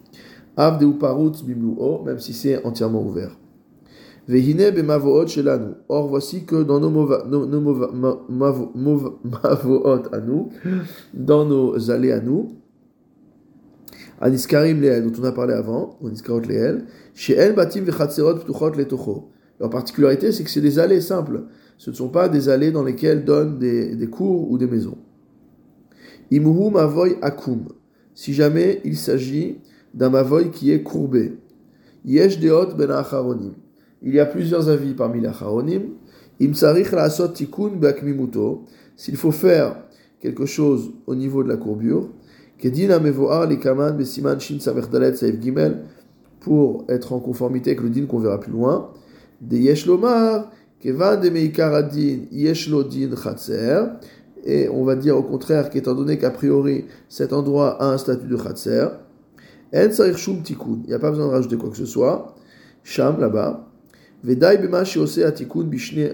Av 0.58 0.78
de 0.78 0.86
uparut 0.86 1.32
bimluo, 1.46 2.04
même 2.04 2.20
si 2.20 2.34
c'est 2.34 2.66
entièrement 2.66 3.02
ouvert. 3.02 3.38
Vehine 4.28 4.72
bemavoot 4.72 5.28
shelanu. 5.28 5.76
Or, 5.88 6.10
voici 6.10 6.44
que 6.46 6.64
dans 6.64 6.80
nos, 6.82 6.90
mavoot 6.90 7.24
à 10.12 10.20
nous, 10.20 10.50
dans 11.14 11.46
nos 11.46 11.90
allées 11.90 12.12
à 12.12 12.20
nous, 12.20 12.58
Aniskarim 14.20 14.82
leel, 14.82 15.04
dont 15.04 15.22
on 15.22 15.24
a 15.24 15.32
parlé 15.32 15.54
avant, 15.54 15.98
Aniskarot 16.06 16.42
leel, 16.42 16.86
chez 17.16 17.34
El 17.34 17.56
batim 17.56 17.82
vechatserot 17.82 18.36
ptuchot 18.36 18.76
letocho. 18.78 19.32
Leur 19.60 19.70
particularité, 19.72 20.32
c'est 20.32 20.44
que 20.44 20.50
c'est 20.50 20.62
des 20.62 20.78
allées 20.78 21.02
simples. 21.02 21.46
Ce 21.82 21.90
ne 21.90 21.96
sont 21.96 22.10
pas 22.10 22.30
des 22.30 22.48
allées 22.48 22.70
dans 22.72 22.84
lesquelles 22.84 23.26
donnent 23.26 23.58
des, 23.58 23.96
des 23.96 24.06
cours 24.06 24.52
ou 24.52 24.60
des 24.60 24.68
maisons. 24.68 25.00
Imuhu 26.30 26.70
mavoy 26.70 27.18
akum. 27.24 27.70
Si 28.14 28.36
jamais 28.36 28.82
il 28.86 28.96
s'agit 28.96 29.58
d'un 29.92 30.12
mavoy 30.12 30.52
qui 30.52 30.72
est 30.72 30.84
courbé. 30.84 31.40
Yesh 32.06 32.40
ben. 32.40 33.54
Il 34.04 34.14
y 34.14 34.20
a 34.20 34.28
plusieurs 34.28 34.70
avis 34.70 34.94
parmi 34.94 35.22
les 35.22 35.28
Acharonim. 35.28 35.82
S'il 38.96 39.16
faut 39.16 39.32
faire 39.32 39.76
quelque 40.20 40.46
chose 40.46 40.92
au 41.08 41.16
niveau 41.16 41.44
de 41.44 41.50
la 41.50 41.58
courbure, 41.58 42.10
pour 46.40 46.86
être 46.90 47.14
en 47.14 47.20
conformité 47.20 47.72
avec 47.72 47.82
le 47.82 47.90
din 47.90 48.06
qu'on 48.06 48.20
verra 48.20 48.40
plus 48.40 48.52
loin, 48.52 48.92
de 49.42 49.58
yeshlomar, 49.58 50.42
kevan 50.42 50.61
et 54.44 54.70
on 54.70 54.84
va 54.84 54.96
dire 54.96 55.18
au 55.18 55.24
contraire 55.24 55.70
qu'étant 55.70 55.94
donné 55.94 56.18
qu'a 56.18 56.32
priori 56.32 56.86
cet 57.10 57.34
endroit 57.34 57.82
a 57.82 57.88
un 57.88 57.98
statut 57.98 58.28
de 58.28 58.38
chatser, 58.38 58.88
en 59.74 59.78
il 59.78 60.88
n'y 60.88 60.94
a 60.94 61.00
pas 61.00 61.12
besoin 61.12 61.28
de 61.28 61.32
rajouter 61.32 61.58
quoi 61.58 61.70
que 61.70 61.78
ce 61.78 61.86
soit, 61.86 62.36
sham 62.84 63.20
là-bas, 63.20 63.68
Vedai 64.24 64.60
atikun 65.26 65.64
bishne 65.64 66.10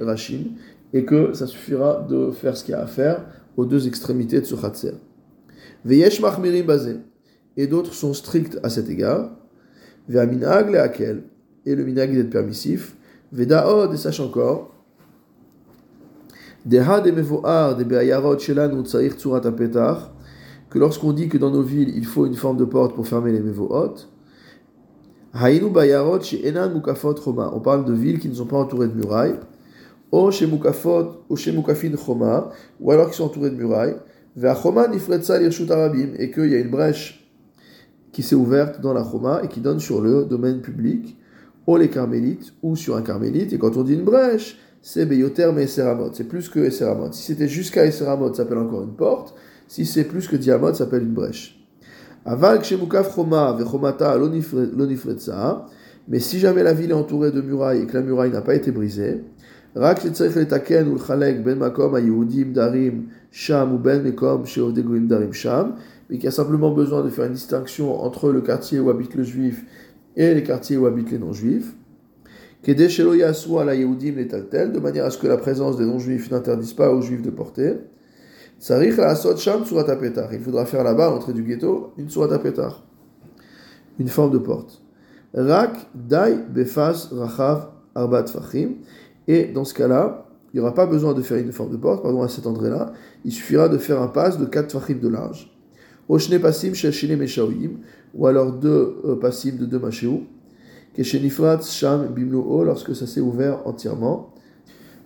et 0.94 1.04
que 1.04 1.34
ça 1.34 1.46
suffira 1.46 2.06
de 2.10 2.32
faire 2.32 2.56
ce 2.56 2.64
qu'il 2.64 2.72
y 2.72 2.76
a 2.76 2.82
à 2.82 2.88
faire 2.88 3.26
aux 3.58 3.66
deux 3.66 3.88
extrémités 3.88 4.40
de 4.40 4.46
ce 4.46 4.56
khatser. 4.56 4.94
Veyesh 5.84 6.22
machmirim 6.22 6.66
bazé, 6.66 6.98
et 7.58 7.68
d'autres 7.68 7.94
sont 7.94 8.14
stricts 8.14 8.58
à 8.64 8.70
cet 8.70 8.90
égard. 8.90 9.32
Et 10.10 10.14
le 10.14 11.84
minag 11.84 12.16
est 12.16 12.24
permissif. 12.26 12.97
Vedaod, 13.32 13.94
et 13.94 13.98
sache 13.98 14.20
encore, 14.20 14.74
que 20.70 20.80
lorsqu'on 20.80 21.14
dit 21.14 21.30
que 21.30 21.38
dans 21.38 21.52
nos 21.52 21.62
villes 21.62 21.94
il 21.96 22.06
faut 22.06 22.26
une 22.26 22.36
forme 22.36 22.58
de 22.58 22.66
porte 22.66 22.94
pour 22.96 23.08
fermer 23.08 23.32
les 23.32 23.40
mevohot, 23.40 23.96
on 25.34 25.70
parle 27.60 27.86
de 27.86 27.94
villes 27.94 28.20
qui 28.20 28.28
ne 28.28 28.34
sont 28.34 28.48
pas 28.48 28.58
entourées 28.58 28.88
de 28.88 28.96
murailles. 28.96 29.36
Ou 30.12 30.32
chez 30.32 30.48
Mukafot, 30.48 31.24
ou 31.30 31.36
chez 31.36 31.52
Mukafin 31.52 31.92
Choma, 31.98 32.50
ou 32.80 32.92
alors 32.92 33.10
qui 33.10 33.18
sont 33.18 33.26
entourées 33.26 33.52
de 33.52 33.56
murailles. 33.56 33.98
Et 34.36 36.32
qu'il 36.32 36.50
y 36.50 36.56
a 36.56 36.60
une 36.60 36.72
brèche 36.72 37.30
qui 38.12 38.24
s'est 38.24 38.36
ouverte 38.36 38.82
dans 38.82 38.94
la 38.94 39.04
Choma 39.04 39.42
et 39.44 39.48
qui 39.48 39.60
donne 39.60 39.80
sur 39.80 40.02
le 40.02 40.26
domaine 40.26 40.62
public, 40.62 41.18
ou 41.68 41.76
les 41.76 41.90
carmélites, 41.90 42.54
ou 42.64 42.76
sur 42.76 42.96
un 42.96 43.02
carmélite. 43.02 43.54
Et 43.54 43.60
quand 43.60 43.78
on 43.78 43.84
dit 43.84 43.94
une 43.94 44.06
brèche, 44.06 44.58
c'est 44.82 45.06
Beyoter 45.06 45.52
mais 45.54 45.64
Esseramot. 45.64 46.12
C'est 46.14 46.24
plus 46.24 46.48
que 46.50 46.60
Esseramot. 46.60 47.12
Si 47.12 47.24
c'était 47.24 47.50
jusqu'à 47.50 47.86
Esseramot, 47.86 48.30
ça 48.30 48.44
s'appelle 48.44 48.58
encore 48.60 48.84
une 48.84 48.96
porte. 48.96 49.36
Si 49.68 49.86
c'est 49.86 50.06
plus 50.06 50.30
que 50.30 50.38
Diamot, 50.38 50.70
ça 50.70 50.86
s'appelle 50.86 51.04
une 51.04 51.14
brèche. 51.14 51.60
Mais 56.10 56.20
si 56.20 56.40
jamais 56.40 56.64
la 56.64 56.74
ville 56.74 56.92
est 56.92 56.94
entourée 56.94 57.32
de 57.32 57.42
murailles 57.42 57.82
et 57.82 57.86
que 57.86 57.98
la 57.98 58.04
muraille 58.04 58.32
n'a 58.32 58.42
pas 58.42 58.56
été 58.56 58.72
brisée, 58.72 59.26
ben 59.76 59.94
mais 66.10 66.16
qu'il 66.16 66.24
y 66.24 66.28
a 66.28 66.32
simplement 66.32 66.72
besoin 66.72 67.04
de 67.04 67.10
faire 67.10 67.26
une 67.26 67.34
distinction 67.34 68.02
entre 68.02 68.32
le 68.32 68.42
quartier 68.42 68.80
où 68.80 68.90
habite 68.90 69.16
le 69.16 69.24
juif 69.24 69.66
et 70.18 70.34
les 70.34 70.44
quartiers 70.44 70.76
où 70.76 70.86
habitent 70.86 71.12
les 71.12 71.20
non-juifs. 71.20 71.74
De 72.66 72.74
manière 74.80 75.06
à 75.06 75.12
ce 75.12 75.18
que 75.18 75.28
la 75.28 75.38
présence 75.38 75.78
des 75.78 75.86
non-juifs 75.86 76.30
n'interdise 76.32 76.74
pas 76.74 76.92
aux 76.92 77.02
juifs 77.02 77.22
de 77.22 77.30
porter. 77.30 77.76
Il 78.70 78.92
faudra 80.42 80.66
faire 80.66 80.84
là-bas, 80.84 81.08
à 81.08 81.12
l'entrée 81.12 81.34
du 81.34 81.44
ghetto, 81.44 81.94
une 81.98 82.10
surat 82.10 82.40
pétar. 82.40 82.84
Une 84.00 84.08
forme 84.08 84.32
de 84.32 84.40
porte. 84.40 84.82
Rak 85.36 85.90
dai 85.94 86.40
befas 86.50 87.10
rachav 87.12 87.68
arbat 87.94 88.26
fachim. 88.26 88.72
Et 89.28 89.46
dans 89.46 89.66
ce 89.66 89.76
cas-là, 89.76 90.26
il 90.52 90.58
n'y 90.58 90.62
aura 90.62 90.74
pas 90.74 90.88
besoin 90.88 91.14
de 91.14 91.22
faire 91.22 91.38
une 91.38 91.52
forme 91.52 91.72
de 91.72 91.78
porte, 91.78 92.02
pardon, 92.02 92.24
à 92.24 92.28
cet 92.28 92.48
endroit-là. 92.48 92.94
Il 93.24 93.32
suffira 93.32 93.70
de 93.70 93.78
faire 93.78 94.02
un 94.02 94.08
pas 94.08 94.32
de 94.32 94.46
4 94.46 94.72
fachim 94.80 94.98
de 95.00 95.10
large. 95.10 95.56
Oshne 96.10 96.40
pasim 96.40 96.74
shel 96.74 97.18
meshaoim, 97.18 97.80
ou 98.14 98.28
alors 98.28 98.54
deux 98.54 98.96
euh, 99.06 99.16
passim 99.18 99.58
de 99.58 99.66
deux 99.66 99.80
machéou. 99.80 100.24
Keshenifrat 100.94 101.62
sham 101.62 102.08
bimlo 102.08 102.64
lorsque 102.64 102.96
ça 102.96 103.06
s'est 103.06 103.22
ouvert 103.22 103.60
entièrement. 103.66 104.34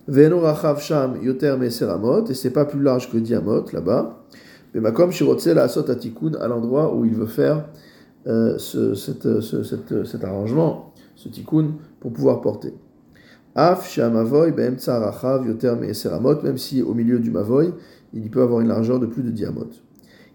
Veno 0.06 0.40
rachav 0.40 0.80
sham 0.80 1.22
yoter 1.22 1.56
meseramot, 1.58 2.26
et 2.26 2.34
c'est 2.34 2.50
pas 2.50 2.64
plus 2.64 2.80
large 2.80 3.10
que 3.10 3.18
diamot 3.18 3.64
là-bas. 3.72 4.24
Mais 4.74 4.80
makom 4.80 5.10
shirotzel 5.10 5.58
asot 5.58 5.90
atikun, 5.90 6.34
à 6.40 6.48
l'endroit 6.48 6.94
où 6.94 7.04
il 7.04 7.14
veut 7.14 7.26
faire 7.26 7.68
euh, 8.26 8.56
ce, 8.58 8.94
ce, 8.94 9.12
cette, 9.64 10.06
cet 10.06 10.24
arrangement, 10.24 10.94
ce 11.16 11.28
tikkun, 11.28 11.72
pour 12.00 12.12
pouvoir 12.12 12.40
porter. 12.40 12.72
Af 13.54 13.86
sham 13.86 14.16
avoy 14.16 14.52
be'emtsa 14.52 14.98
rachav 14.98 15.46
yoter 15.46 15.74
meseramot, 15.74 16.42
même 16.42 16.58
si 16.58 16.80
au 16.80 16.94
milieu 16.94 17.18
du 17.18 17.30
mavoy, 17.30 17.74
il 18.14 18.30
peut 18.30 18.42
avoir 18.42 18.60
une 18.60 18.68
largeur 18.68 18.98
de 18.98 19.06
plus 19.06 19.22
de 19.22 19.30
diamot. 19.30 19.68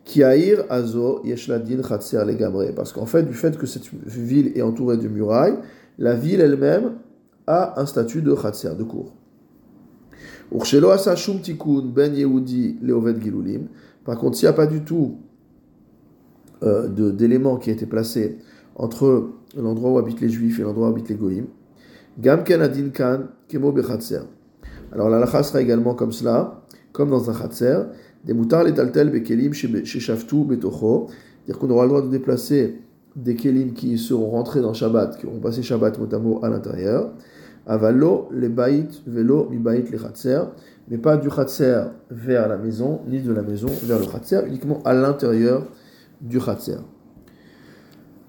Kiair 0.08 0.66
azo 0.70 1.22
yeshladin 1.26 1.84
chatser 1.84 2.24
legamre, 2.26 2.74
parce 2.74 2.94
qu'en 2.94 3.06
fait, 3.06 3.24
du 3.24 3.34
fait 3.34 3.58
que 3.58 3.66
cette 3.66 3.90
ville 4.08 4.54
est 4.56 4.62
entourée 4.62 4.96
de 4.96 5.08
murailles, 5.10 5.58
la 6.00 6.16
ville 6.16 6.40
elle-même 6.40 6.94
a 7.46 7.80
un 7.80 7.86
statut 7.86 8.22
de 8.22 8.34
chatser, 8.34 8.74
de 8.78 8.84
cour. 8.84 9.14
ben 10.50 12.16
Yehudi 12.16 12.78
leovet 12.82 13.20
gilulim. 13.20 13.68
Par 14.06 14.18
contre, 14.18 14.38
s'il 14.38 14.48
n'y 14.48 14.52
a 14.52 14.54
pas 14.54 14.68
du 14.68 14.82
tout 14.82 15.18
euh, 16.64 16.88
d'éléments 16.88 17.58
qui 17.58 17.70
a 17.70 17.74
été 17.74 17.86
placé 17.86 18.38
entre 18.76 19.32
l'endroit 19.58 19.92
où 19.92 19.98
habitent 19.98 20.22
les 20.22 20.30
juifs 20.30 20.60
et 20.60 20.64
l'endroit 20.64 20.88
où 20.88 20.92
habitent 20.92 21.10
les 21.10 21.16
goïms, 21.16 21.48
gam 22.18 22.44
adin 22.48 22.90
kan 22.94 23.28
kemo 23.50 23.74
bechatser. 23.74 24.22
Alors 24.94 25.10
la 25.10 25.20
lacha 25.20 25.44
sera 25.44 25.62
également 25.62 25.96
comme 25.96 26.14
cela, 26.14 26.64
comme 26.94 27.10
dans 27.10 27.30
un 27.30 27.34
chatser, 27.34 27.78
des 28.28 28.34
moutards 28.34 28.66
les 28.66 28.74
taltel 28.74 29.10
bekelim 29.10 29.54
chez 29.54 29.84
shaftu 30.00 30.44
betocho, 30.44 31.08
c'est-à-dire 31.08 31.60
qu'on 31.60 31.70
aura 31.70 31.84
le 31.84 31.90
droit 31.90 32.02
de 32.02 32.10
déplacer 32.10 32.82
des 33.16 33.36
kelim 33.36 33.74
qui 33.74 33.98
seront 33.98 34.30
rentrés 34.30 34.62
dans 34.62 34.74
Shabbat, 34.74 35.18
qui 35.18 35.26
auront 35.26 35.40
passé 35.40 35.64
Shabbat 35.64 35.98
motamo 35.98 36.40
à 36.44 36.50
l'intérieur. 36.50 37.14
Avalo, 37.66 38.30
les 38.32 38.50
bait, 38.50 38.88
velo, 39.06 39.48
mi 39.50 39.58
bait, 39.58 39.84
les 39.92 39.98
chatser, 39.98 40.42
mais 40.90 40.98
pas 40.98 41.18
du 41.18 41.30
chatser 41.30 41.84
vers 42.10 42.48
la 42.48 42.58
maison, 42.58 43.02
ni 43.08 43.20
de 43.20 43.34
la 43.34 43.42
maison 43.42 43.68
vers 43.84 44.00
le 44.00 44.06
chatser, 44.06 44.42
uniquement 44.48 44.82
à 44.86 44.94
l'intérieur 44.94 45.66
du 46.22 46.40
chatser. 46.40 46.78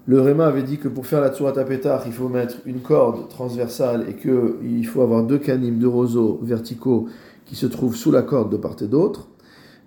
Le 0.07 0.19
Réma 0.21 0.47
avait 0.47 0.63
dit 0.63 0.77
que 0.77 0.87
pour 0.87 1.05
faire 1.05 1.21
la 1.21 1.31
tsurat 1.31 1.53
pétard, 1.53 2.03
il 2.07 2.11
faut 2.11 2.29
mettre 2.29 2.55
une 2.65 2.79
corde 2.79 3.29
transversale 3.29 4.05
et 4.09 4.15
qu'il 4.15 4.85
faut 4.87 5.01
avoir 5.01 5.23
deux 5.23 5.37
canimes, 5.37 5.77
deux 5.77 5.87
roseaux 5.87 6.39
verticaux 6.41 7.07
qui 7.45 7.55
se 7.55 7.65
trouvent 7.65 7.95
sous 7.95 8.11
la 8.11 8.23
corde 8.23 8.51
de 8.51 8.57
part 8.57 8.75
et 8.81 8.87
d'autre. 8.87 9.29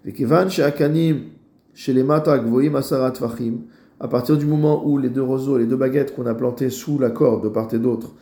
Et 0.04 0.14
chez 0.48 0.62
Akanim, 0.62 1.20
chez 1.74 1.92
les 1.92 2.04
Asarat 2.74 3.12
à 4.00 4.08
partir 4.08 4.36
du 4.36 4.46
moment 4.46 4.84
où 4.84 4.98
les 4.98 5.10
deux 5.10 5.22
roseaux, 5.22 5.58
les 5.58 5.66
deux 5.66 5.76
baguettes 5.76 6.14
qu'on 6.14 6.26
a 6.26 6.34
plantées 6.34 6.70
sous 6.70 6.98
la 6.98 7.10
corde 7.10 7.44
de 7.44 7.48
part 7.48 7.72
et 7.72 7.78
d'autre 7.78 8.14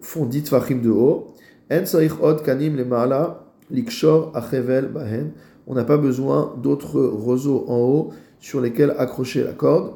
font 0.00 0.24
10 0.24 0.48
Fachim 0.48 0.80
de 0.80 0.90
haut, 0.90 1.34
En 1.70 2.22
Od 2.22 2.42
Kanim 2.42 2.76
le 2.76 2.84
Maala, 2.86 3.44
Likshor 3.70 4.32
Achevel 4.34 4.86
Bahen, 4.86 5.32
on 5.66 5.74
n'a 5.74 5.84
pas 5.84 5.98
besoin 5.98 6.54
d'autres 6.62 7.00
roseaux 7.02 7.66
en 7.68 7.76
haut 7.76 8.10
sur 8.40 8.62
lesquels 8.62 8.94
accrocher 8.96 9.44
la 9.44 9.52
corde. 9.52 9.92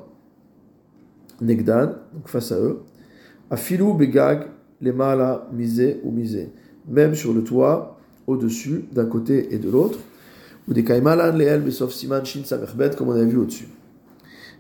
Negdan, 1.41 1.95
donc 2.13 2.29
face 2.29 2.53
à 2.53 2.59
eux. 2.61 2.81
Afilou 3.51 3.95
begag, 3.95 4.49
les 4.81 4.93
mala 4.93 5.49
misé 5.53 6.01
ou 6.05 6.11
misé. 6.11 6.53
Même 6.89 7.15
sur 7.15 7.33
le 7.33 7.43
toit, 7.43 7.99
au-dessus, 8.27 8.85
d'un 8.93 9.07
côté 9.07 9.55
et 9.55 9.59
de 9.59 9.71
l'autre. 9.71 9.99
Ou 10.69 10.75
des 10.75 10.85
kaimalan 10.85 11.37
leel 11.37 11.61
besof 11.61 11.93
siman 11.93 12.25
shin 12.25 12.45
samerbet, 12.45 12.91
comme 12.97 13.09
on 13.09 13.13
a 13.13 13.25
vu 13.25 13.37
au-dessus. 13.39 13.69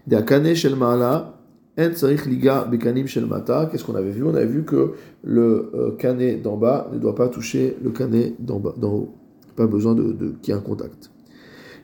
Des 0.06 0.16
akane 0.16 0.54
shel 0.54 0.76
mala, 0.76 1.38
en 1.78 1.94
sarich 1.94 2.26
liga 2.26 2.64
bekanim 2.64 3.06
shel 3.06 3.26
mata. 3.26 3.68
Qu'est-ce 3.70 3.84
qu'on 3.84 3.94
avait 3.94 4.10
vu? 4.10 4.24
On 4.24 4.34
avait 4.34 4.46
vu 4.46 4.64
que 4.64 4.92
le 5.22 5.70
euh, 5.74 5.90
canet 5.96 6.42
d'en 6.42 6.56
bas 6.56 6.88
ne 6.92 6.98
doit 6.98 7.14
pas 7.14 7.28
toucher 7.28 7.76
le 7.82 7.90
canet 7.90 8.34
d'en 8.38 8.60
haut. 8.82 9.14
Pas 9.56 9.66
besoin 9.66 9.94
de, 9.94 10.12
de 10.12 10.34
qu'il 10.42 10.52
y 10.52 10.56
ait 10.56 10.60
un 10.60 10.62
contact. 10.62 11.10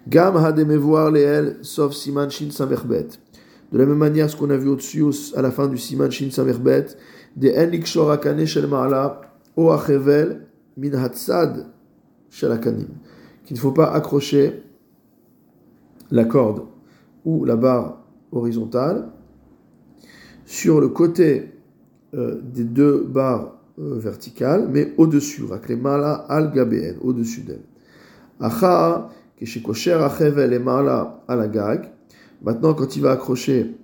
Gam 0.09 0.37
hademevoir 0.37 1.11
leel 1.11 1.59
sauf 1.63 1.95
siman 1.95 2.31
shin 2.31 2.51
samerbet. 2.51 3.09
De 3.73 3.79
la 3.79 3.85
même 3.85 3.99
manière, 3.99 4.31
ce 4.31 4.37
qu'on 4.37 4.51
a 4.51 4.57
vu 4.57 4.69
au-dessus, 4.69 5.05
à 5.37 5.43
la 5.43 5.51
fin 5.51 5.69
du 5.69 5.77
Siman 5.77 6.11
Shin 6.11 6.31
Samerbet, 6.31 6.87
de 7.37 7.51
En 7.51 7.85
Shor 7.85 8.11
Akane 8.11 8.47
Shel 8.47 8.67
Ma'ala, 8.67 9.21
O 9.57 9.71
Achevel, 9.71 10.47
Min 10.77 10.95
Hatzad 10.95 11.67
Shel 12.31 12.53
Akanim. 12.53 12.89
Qu'il 13.49 13.57
ne 13.57 13.61
faut 13.63 13.73
pas 13.73 13.91
accrocher 13.95 14.63
la 16.11 16.27
corde 16.27 16.67
ou 17.25 17.47
la 17.47 17.57
barre 17.57 18.05
horizontale 18.31 19.09
sur 20.45 20.83
le 20.83 20.89
côté 20.89 21.55
euh, 22.13 22.43
des 22.43 22.65
deux 22.65 23.07
barres 23.09 23.57
euh, 23.79 23.99
verticales, 23.99 24.69
mais 24.71 24.93
au-dessus, 24.99 25.45
Ma'ala 25.81 26.27
al 26.29 26.53
Gabeen, 26.53 26.97
au-dessus 27.01 27.41
d'elle. 27.41 27.65
Acha, 28.39 29.09
Keshikosher 29.39 29.95
Achevel 29.95 30.53
al 30.53 31.91
Maintenant, 32.43 32.75
quand 32.75 32.97
il 32.97 33.03
va 33.03 33.13
accrocher 33.13 33.75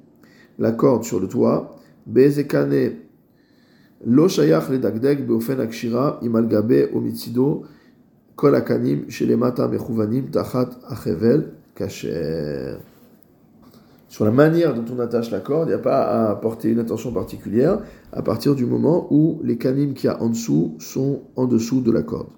la 0.59 0.73
corde 0.73 1.05
sur 1.05 1.21
le 1.21 1.27
toit, 1.27 1.75
Bezekane 2.05 2.97
lo 4.05 4.29
shayach 4.29 4.69
le 4.69 4.79
dagdeg 4.79 5.27
beofen 5.27 5.59
akshira 5.61 6.19
imalgabe 6.21 6.91
omitzido 6.93 7.65
kol 8.37 8.55
akanim 8.55 9.09
shelemata 9.11 9.69
mechuvanim 9.69 10.31
tachat 10.31 10.71
achevel 10.89 11.53
kacher. 11.75 12.79
Sur 14.09 14.25
la 14.25 14.31
manière 14.31 14.75
dont 14.75 14.85
on 14.95 15.01
attache 15.01 15.33
la 15.33 15.41
corde, 15.41 15.69
il 15.69 15.73
n'y 15.73 15.75
a 15.75 15.79
pas 15.79 16.31
à 16.31 16.37
porter 16.37 16.71
une 16.71 16.79
attention 16.79 17.11
particulière 17.13 17.81
à 18.13 18.23
partir 18.23 18.55
du 18.55 18.65
moment 18.65 19.09
où 19.11 19.41
les 19.43 19.59
canimes 19.59 19.95
qu'il 19.95 20.07
y 20.07 20.13
a 20.13 20.23
en 20.23 20.29
dessous 20.29 20.77
sont 20.79 21.23
en 21.35 21.47
dessous 21.47 21.81
de 21.81 21.91
la 21.91 22.03
corde. 22.03 22.29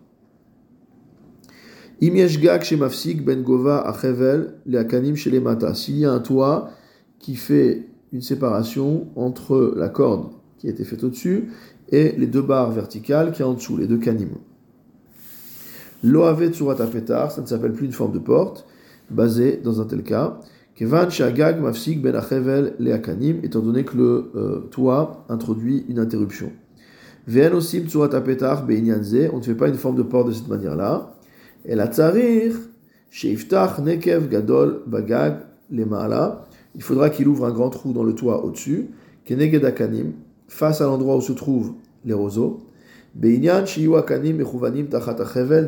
Ben 2.00 3.42
Gova 3.42 3.94
S'il 5.74 5.98
y 5.98 6.04
a 6.06 6.12
un 6.12 6.20
toit 6.20 6.70
qui 7.18 7.36
fait 7.36 7.88
une 8.12 8.22
séparation 8.22 9.08
entre 9.16 9.74
la 9.76 9.88
corde 9.90 10.30
qui 10.58 10.68
a 10.68 10.70
été 10.70 10.84
faite 10.84 11.04
au-dessus 11.04 11.50
et 11.90 12.12
les 12.12 12.26
deux 12.26 12.42
barres 12.42 12.72
verticales 12.72 13.32
qui 13.32 13.42
y 13.42 13.44
en 13.44 13.52
dessous, 13.52 13.76
les 13.76 13.86
deux 13.86 13.98
kanim. 13.98 14.30
Loavet 16.06 16.50
Tsurat 16.50 16.76
ça 16.76 17.40
ne 17.40 17.46
s'appelle 17.46 17.72
plus 17.72 17.86
une 17.86 17.92
forme 17.92 18.12
de 18.12 18.20
porte, 18.20 18.64
basée 19.10 19.60
dans 19.62 19.80
un 19.80 19.84
tel 19.84 20.02
cas. 20.02 20.38
Kevan 20.76 21.10
Shagag 21.10 21.60
Mafsik 21.60 22.00
Ben 22.00 22.14
Achevel 22.14 22.74
Leakanim, 22.78 23.40
étant 23.42 23.60
donné 23.60 23.82
que 23.84 23.96
le 23.96 24.30
euh, 24.36 24.58
toit 24.70 25.24
introduit 25.28 25.84
une 25.88 25.98
interruption. 25.98 26.52
Ve'en 27.26 27.52
Osim 27.54 27.88
Tsurat 27.88 28.14
Apetar 28.14 28.64
on 28.68 29.36
ne 29.38 29.42
fait 29.42 29.54
pas 29.54 29.68
une 29.68 29.74
forme 29.74 29.96
de 29.96 30.02
porte 30.02 30.28
de 30.28 30.32
cette 30.32 30.48
manière-là. 30.48 31.14
Et 31.64 31.74
la 31.74 31.88
tzarir, 31.88 32.54
sheiftach 33.10 33.80
nekev 33.80 34.28
gadol 34.28 34.82
bagag 34.86 35.38
lemala, 35.72 36.44
il 36.76 36.82
faudra 36.82 37.10
qu'il 37.10 37.26
ouvre 37.26 37.46
un 37.46 37.52
grand 37.52 37.70
trou 37.70 37.92
dans 37.92 38.04
le 38.04 38.14
toit 38.14 38.44
au-dessus, 38.44 38.90
keneged 39.24 39.64
akanim, 39.64 40.12
face 40.46 40.80
à 40.80 40.84
l'endroit 40.84 41.16
où 41.16 41.20
se 41.20 41.32
trouvent 41.32 41.72
les 42.04 42.14
roseaux, 42.14 42.62
De 43.18 43.28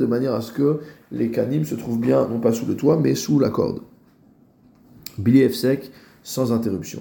manière 0.06 0.34
à 0.34 0.40
ce 0.42 0.52
que 0.52 0.80
les 1.12 1.30
kanim 1.30 1.64
se 1.64 1.74
trouvent 1.74 2.00
bien, 2.00 2.28
non 2.28 2.40
pas 2.40 2.52
sous 2.52 2.66
le 2.66 2.76
toit, 2.76 2.98
mais 3.02 3.14
sous 3.14 3.38
la 3.38 3.48
corde. 3.48 3.80
Bilief 5.18 5.54
sec, 5.54 5.90
sans 6.22 6.52
interruption. 6.52 7.00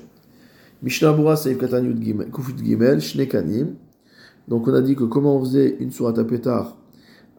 Mishnah 0.84 1.12
Bura 1.14 1.36
Seif 1.36 1.58
Katanyut 1.58 1.98
Gimel, 2.64 3.02
Shne 3.02 3.28
Kanim. 3.28 3.76
Donc 4.48 4.68
on 4.68 4.74
a 4.74 4.82
dit 4.82 4.96
que 4.96 5.04
comment 5.04 5.36
on 5.36 5.42
faisait 5.42 5.76
une 5.80 5.92
sourate 5.92 6.18
à 6.20 6.24
pétard 6.24 6.78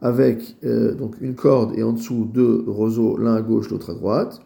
avec 0.02 0.56
euh, 0.64 0.94
donc 0.94 1.14
une 1.20 1.34
corde 1.34 1.76
et 1.76 1.82
en 1.82 1.92
dessous 1.92 2.28
deux 2.32 2.64
roseaux, 2.66 3.16
l'un 3.16 3.34
à 3.34 3.40
gauche, 3.42 3.70
l'autre 3.70 3.90
à 3.90 3.94
droite. 3.94 4.40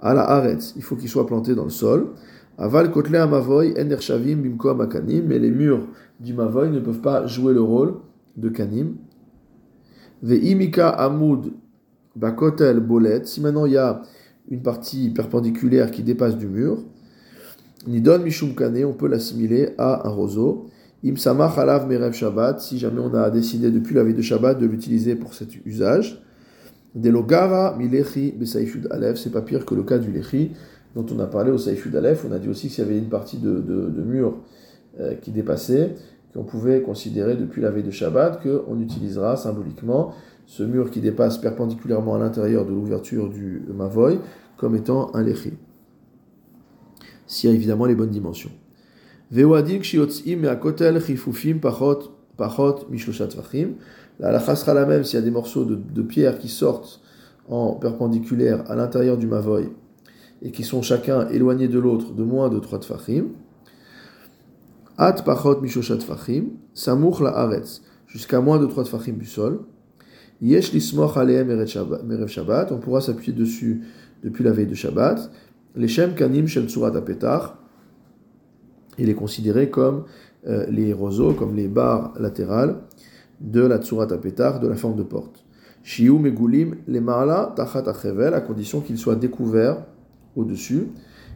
À 0.00 0.14
la 0.14 0.22
haretz, 0.22 0.74
il 0.76 0.82
faut 0.82 0.94
qu'il 0.94 1.08
soit 1.08 1.26
planté 1.26 1.54
dans 1.54 1.64
le 1.64 1.70
sol. 1.70 2.10
Aval 2.58 2.90
kotle 2.90 3.24
mavoy 3.26 3.74
ender 3.78 4.00
shavim 4.00 4.42
bimko 4.42 4.74
makanim, 4.74 5.26
mais 5.28 5.38
les 5.38 5.50
murs 5.50 5.86
du 6.18 6.34
mavoy 6.34 6.70
ne 6.70 6.80
peuvent 6.80 7.00
pas 7.00 7.26
jouer 7.26 7.54
le 7.54 7.62
rôle 7.62 7.94
de 8.36 8.48
kanim. 8.48 8.96
Ve'imika 10.22 10.88
amud 10.88 11.52
bakotel 12.16 12.80
bolet, 12.80 13.24
si 13.24 13.40
maintenant 13.40 13.66
il 13.66 13.74
y 13.74 13.76
a 13.76 14.02
une 14.50 14.62
partie 14.62 15.10
perpendiculaire 15.10 15.92
qui 15.92 16.02
dépasse 16.02 16.36
du 16.36 16.48
mur, 16.48 16.78
nidon 17.86 18.18
mishum 18.18 18.56
kane, 18.56 18.84
on 18.84 18.92
peut 18.92 19.08
l'assimiler 19.08 19.70
à 19.78 20.08
un 20.08 20.10
roseau. 20.10 20.66
Imsamach 21.04 21.56
alav 21.58 21.86
merev 21.86 22.12
Shabbat, 22.12 22.60
si 22.60 22.76
jamais 22.76 23.00
on 23.00 23.14
a 23.14 23.30
décidé 23.30 23.70
depuis 23.70 23.94
la 23.94 24.02
vie 24.02 24.14
de 24.14 24.22
Shabbat 24.22 24.58
de 24.58 24.66
l'utiliser 24.66 25.14
pour 25.14 25.32
cet 25.32 25.54
usage. 25.64 26.20
Delogara 26.92 27.76
milechi 27.78 28.32
besaifud 28.32 28.88
alef, 28.90 29.16
c'est 29.16 29.30
pas 29.30 29.42
pire 29.42 29.64
que 29.64 29.76
le 29.76 29.84
cas 29.84 29.98
du 29.98 30.10
lechi 30.10 30.52
dont 30.94 31.06
on 31.14 31.18
a 31.20 31.26
parlé 31.26 31.50
au 31.50 31.58
saifud 31.58 31.94
alef. 31.96 32.24
On 32.28 32.32
a 32.32 32.38
dit 32.38 32.48
aussi 32.48 32.68
que 32.68 32.74
s'il 32.74 32.84
y 32.84 32.86
avait 32.86 32.98
une 32.98 33.08
partie 33.08 33.38
de, 33.38 33.60
de, 33.60 34.02
mur 34.02 34.34
euh, 35.00 35.14
qui 35.14 35.30
dépassait, 35.30 35.94
qu'on 36.32 36.44
pouvait 36.44 36.82
considérer 36.82 37.36
depuis 37.36 37.62
la 37.62 37.70
veille 37.70 37.82
de 37.82 37.90
Shabbat 37.90 38.42
qu'on 38.42 38.80
utilisera 38.80 39.36
symboliquement 39.36 40.12
ce 40.46 40.62
mur 40.62 40.90
qui 40.90 41.00
dépasse 41.00 41.38
perpendiculairement 41.38 42.14
à 42.14 42.18
l'intérieur 42.18 42.64
de 42.64 42.70
l'ouverture 42.70 43.28
du 43.28 43.62
mavoy 43.74 44.18
comme 44.56 44.74
étant 44.74 45.14
un 45.14 45.22
lechi. 45.22 45.52
S'il 47.26 47.50
y 47.50 47.52
a 47.52 47.56
évidemment 47.56 47.84
les 47.84 47.94
bonnes 47.94 48.10
dimensions. 48.10 48.50
La 54.20 54.28
halakha 54.28 54.56
sera 54.56 54.74
la 54.74 54.86
même 54.86 55.04
s'il 55.04 55.18
y 55.18 55.22
a 55.22 55.24
des 55.24 55.30
morceaux 55.30 55.64
de, 55.64 55.74
de, 55.74 56.02
pierre 56.02 56.38
qui 56.38 56.48
sortent 56.48 57.00
en 57.48 57.74
perpendiculaire 57.74 58.64
à 58.70 58.74
l'intérieur 58.74 59.16
du 59.18 59.26
mavoy 59.26 59.68
et 60.42 60.50
qui 60.50 60.64
sont 60.64 60.82
chacun 60.82 61.28
éloignés 61.28 61.68
de 61.68 61.78
l'autre 61.78 62.12
de 62.12 62.22
moins 62.22 62.48
de 62.48 62.58
3 62.58 62.80
tfachim. 62.80 63.26
At 64.96 65.22
pachot 65.24 65.60
mishoshat 65.60 65.98
tfachim, 65.98 66.50
samuch 66.74 67.20
la 67.20 67.30
aretz, 67.30 67.82
jusqu'à 68.06 68.40
moins 68.40 68.58
de 68.58 68.66
3 68.66 68.84
tfachim 68.84 69.12
du 69.12 69.26
sol. 69.26 69.60
Yesh 70.40 70.72
lismoch 70.72 71.16
aleem 71.16 71.48
merev 71.48 72.28
shabbat, 72.28 72.70
on 72.70 72.78
pourra 72.78 73.00
s'appuyer 73.00 73.32
dessus 73.32 73.82
depuis 74.22 74.44
la 74.44 74.52
veille 74.52 74.66
de 74.66 74.74
Shabbat. 74.74 75.30
Les 75.74 75.88
shem 75.88 76.14
kanim 76.14 76.46
shel 76.46 76.68
tsurat 76.68 76.96
apetach, 76.96 77.54
il 78.98 79.08
est 79.08 79.14
considéré 79.14 79.68
comme 79.70 80.04
euh, 80.46 80.66
les 80.68 80.92
roseaux, 80.92 81.34
comme 81.34 81.54
les 81.54 81.68
barres 81.68 82.12
latérales 82.18 82.76
de 83.40 83.60
la 83.60 83.78
tsurat 83.78 84.12
apetar, 84.12 84.60
de 84.60 84.68
la 84.68 84.76
forme 84.76 84.96
de 84.96 85.02
porte. 85.02 85.44
Shiu 85.82 86.18
megulim 86.18 86.76
les 86.86 87.00
ma'ala 87.00 87.52
tachat 87.56 87.88
achevel, 87.88 88.34
à 88.34 88.40
condition 88.40 88.80
qu'il 88.80 88.98
soit 88.98 89.16
découvert 89.16 89.84
au-dessus 90.36 90.88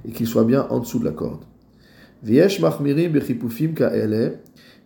et 0.06 0.10
qu'il 0.10 0.26
soit 0.26 0.44
bien 0.44 0.66
en 0.70 0.80
dessous 0.80 0.98
de 0.98 1.04
la 1.04 1.12
corde. 1.12 1.44
Viesh 2.22 2.60
machmirim 2.60 3.12
bechipufim 3.12 3.74
ka'ele, 3.74 4.38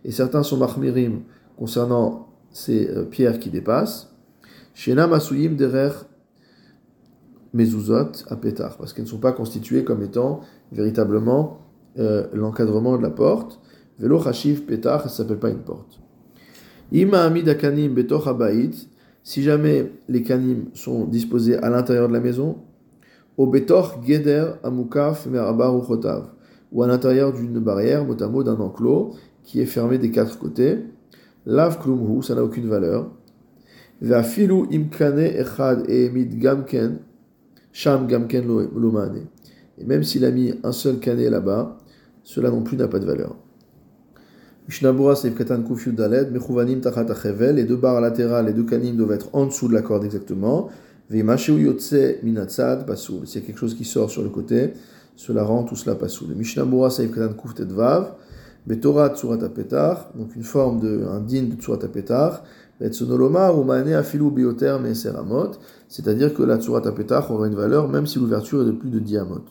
et 0.03 0.11
certains 0.11 0.43
sont 0.43 0.57
machmirim 0.57 1.21
concernant 1.57 2.29
ces 2.51 2.89
euh, 2.89 3.03
pierres 3.03 3.39
qui 3.39 3.49
dépassent. 3.49 4.13
Shena 4.73 5.07
masuyim 5.07 5.55
derer 5.55 5.91
mezuzot 7.53 8.23
apetar, 8.29 8.77
parce 8.77 8.93
qu'elles 8.93 9.05
ne 9.05 9.09
sont 9.09 9.19
pas 9.19 9.31
constituées 9.31 9.83
comme 9.83 10.03
étant 10.03 10.41
véritablement 10.71 11.59
euh, 11.99 12.27
l'encadrement 12.33 12.97
de 12.97 13.03
la 13.03 13.09
porte. 13.09 13.59
Vélo 13.99 14.21
chashiv 14.21 14.63
pétard, 14.63 15.01
ça 15.03 15.09
s'appelle 15.09 15.39
pas 15.39 15.49
une 15.49 15.63
porte. 15.63 15.99
Ima 16.91 17.25
akanim 17.25 17.93
betoch 17.93 18.27
si 19.23 19.43
jamais 19.43 19.91
les 20.07 20.23
kanim 20.23 20.69
sont 20.73 21.03
disposés 21.05 21.57
à 21.57 21.69
l'intérieur 21.69 22.07
de 22.07 22.13
la 22.13 22.21
maison, 22.21 22.59
au 23.37 23.47
betoch 23.47 24.03
geder 24.03 24.57
amukaf 24.63 25.27
uchotav, 25.27 26.29
ou 26.71 26.83
à 26.83 26.87
l'intérieur 26.87 27.31
d'une 27.31 27.59
barrière, 27.59 28.03
motamo 28.03 28.43
d'un 28.43 28.59
enclos, 28.59 29.13
qui 29.43 29.61
est 29.61 29.65
fermé 29.65 29.97
des 29.97 30.11
quatre 30.11 30.37
côtés, 30.37 30.79
lav 31.45 31.79
klumhu, 31.79 32.23
ça 32.23 32.35
n'a 32.35 32.43
aucune 32.43 32.67
valeur. 32.67 33.11
Ve'afilu 34.01 34.65
imkane 34.71 35.39
echad 35.39 35.89
emid 35.89 36.37
gamken, 36.39 36.99
sham 37.71 38.07
gamken 38.07 38.45
lomane. 38.75 39.27
Et 39.77 39.85
même 39.85 40.03
s'il 40.03 40.25
a 40.25 40.31
mis 40.31 40.53
un 40.63 40.71
seul 40.71 40.99
canet 40.99 41.29
là-bas, 41.29 41.77
cela 42.23 42.49
non 42.49 42.63
plus 42.63 42.75
n'a 42.75 42.87
pas 42.87 42.99
de 42.99 43.05
valeur. 43.05 43.35
Mishnabura 44.67 45.15
Seif 45.15 45.33
Katan 45.33 45.61
Kufyu 45.63 45.93
Daled, 45.93 46.31
Mechuvanim 46.33 46.81
Tachat 46.81 47.09
Achevel, 47.09 47.55
les 47.55 47.63
deux 47.63 47.77
barres 47.77 48.01
latérales, 48.01 48.47
les 48.47 48.53
deux 48.53 48.65
canim 48.65 48.97
doivent 48.97 49.13
être 49.13 49.29
en 49.33 49.45
dessous 49.45 49.69
de 49.69 49.73
la 49.73 49.81
corde 49.81 50.03
exactement. 50.03 50.69
S'il 51.09 51.19
y 51.19 51.29
a 51.29 51.35
quelque 53.41 53.57
chose 53.57 53.75
qui 53.75 53.85
sort 53.85 54.11
sur 54.11 54.23
le 54.23 54.29
côté, 54.29 54.73
cela 55.15 55.43
rend 55.43 55.63
tout 55.63 55.75
cela 55.75 55.95
pasoul. 55.95 56.35
Mishnabura 56.35 56.89
Seif 56.89 57.11
Katan 57.13 57.33
Kuf 57.33 57.55
Tedvav, 57.55 58.15
Betorat 58.65 59.15
Tsurat 59.15 59.41
Apetar, 59.43 60.11
donc 60.15 60.35
une 60.35 60.43
forme 60.43 60.81
de, 60.81 61.05
un 61.09 61.21
din 61.21 61.43
de 61.43 61.55
Tsurat 61.55 61.79
Apetar, 61.83 62.43
Betsonoloma 62.79 63.53
ou 63.53 63.63
Mane 63.63 63.93
Afilu 63.93 64.29
Bioter 64.29 64.77
Meseramot, 64.83 65.51
c'est-à-dire 65.87 66.33
que 66.33 66.43
la 66.43 66.57
Tsurat 66.57 66.85
Apetar 66.85 67.31
aura 67.31 67.47
une 67.47 67.55
valeur 67.55 67.87
même 67.87 68.05
si 68.05 68.19
l'ouverture 68.19 68.61
est 68.61 68.65
de 68.65 68.71
plus 68.71 68.89
de 68.89 68.99
10 68.99 69.17
amot. 69.17 69.45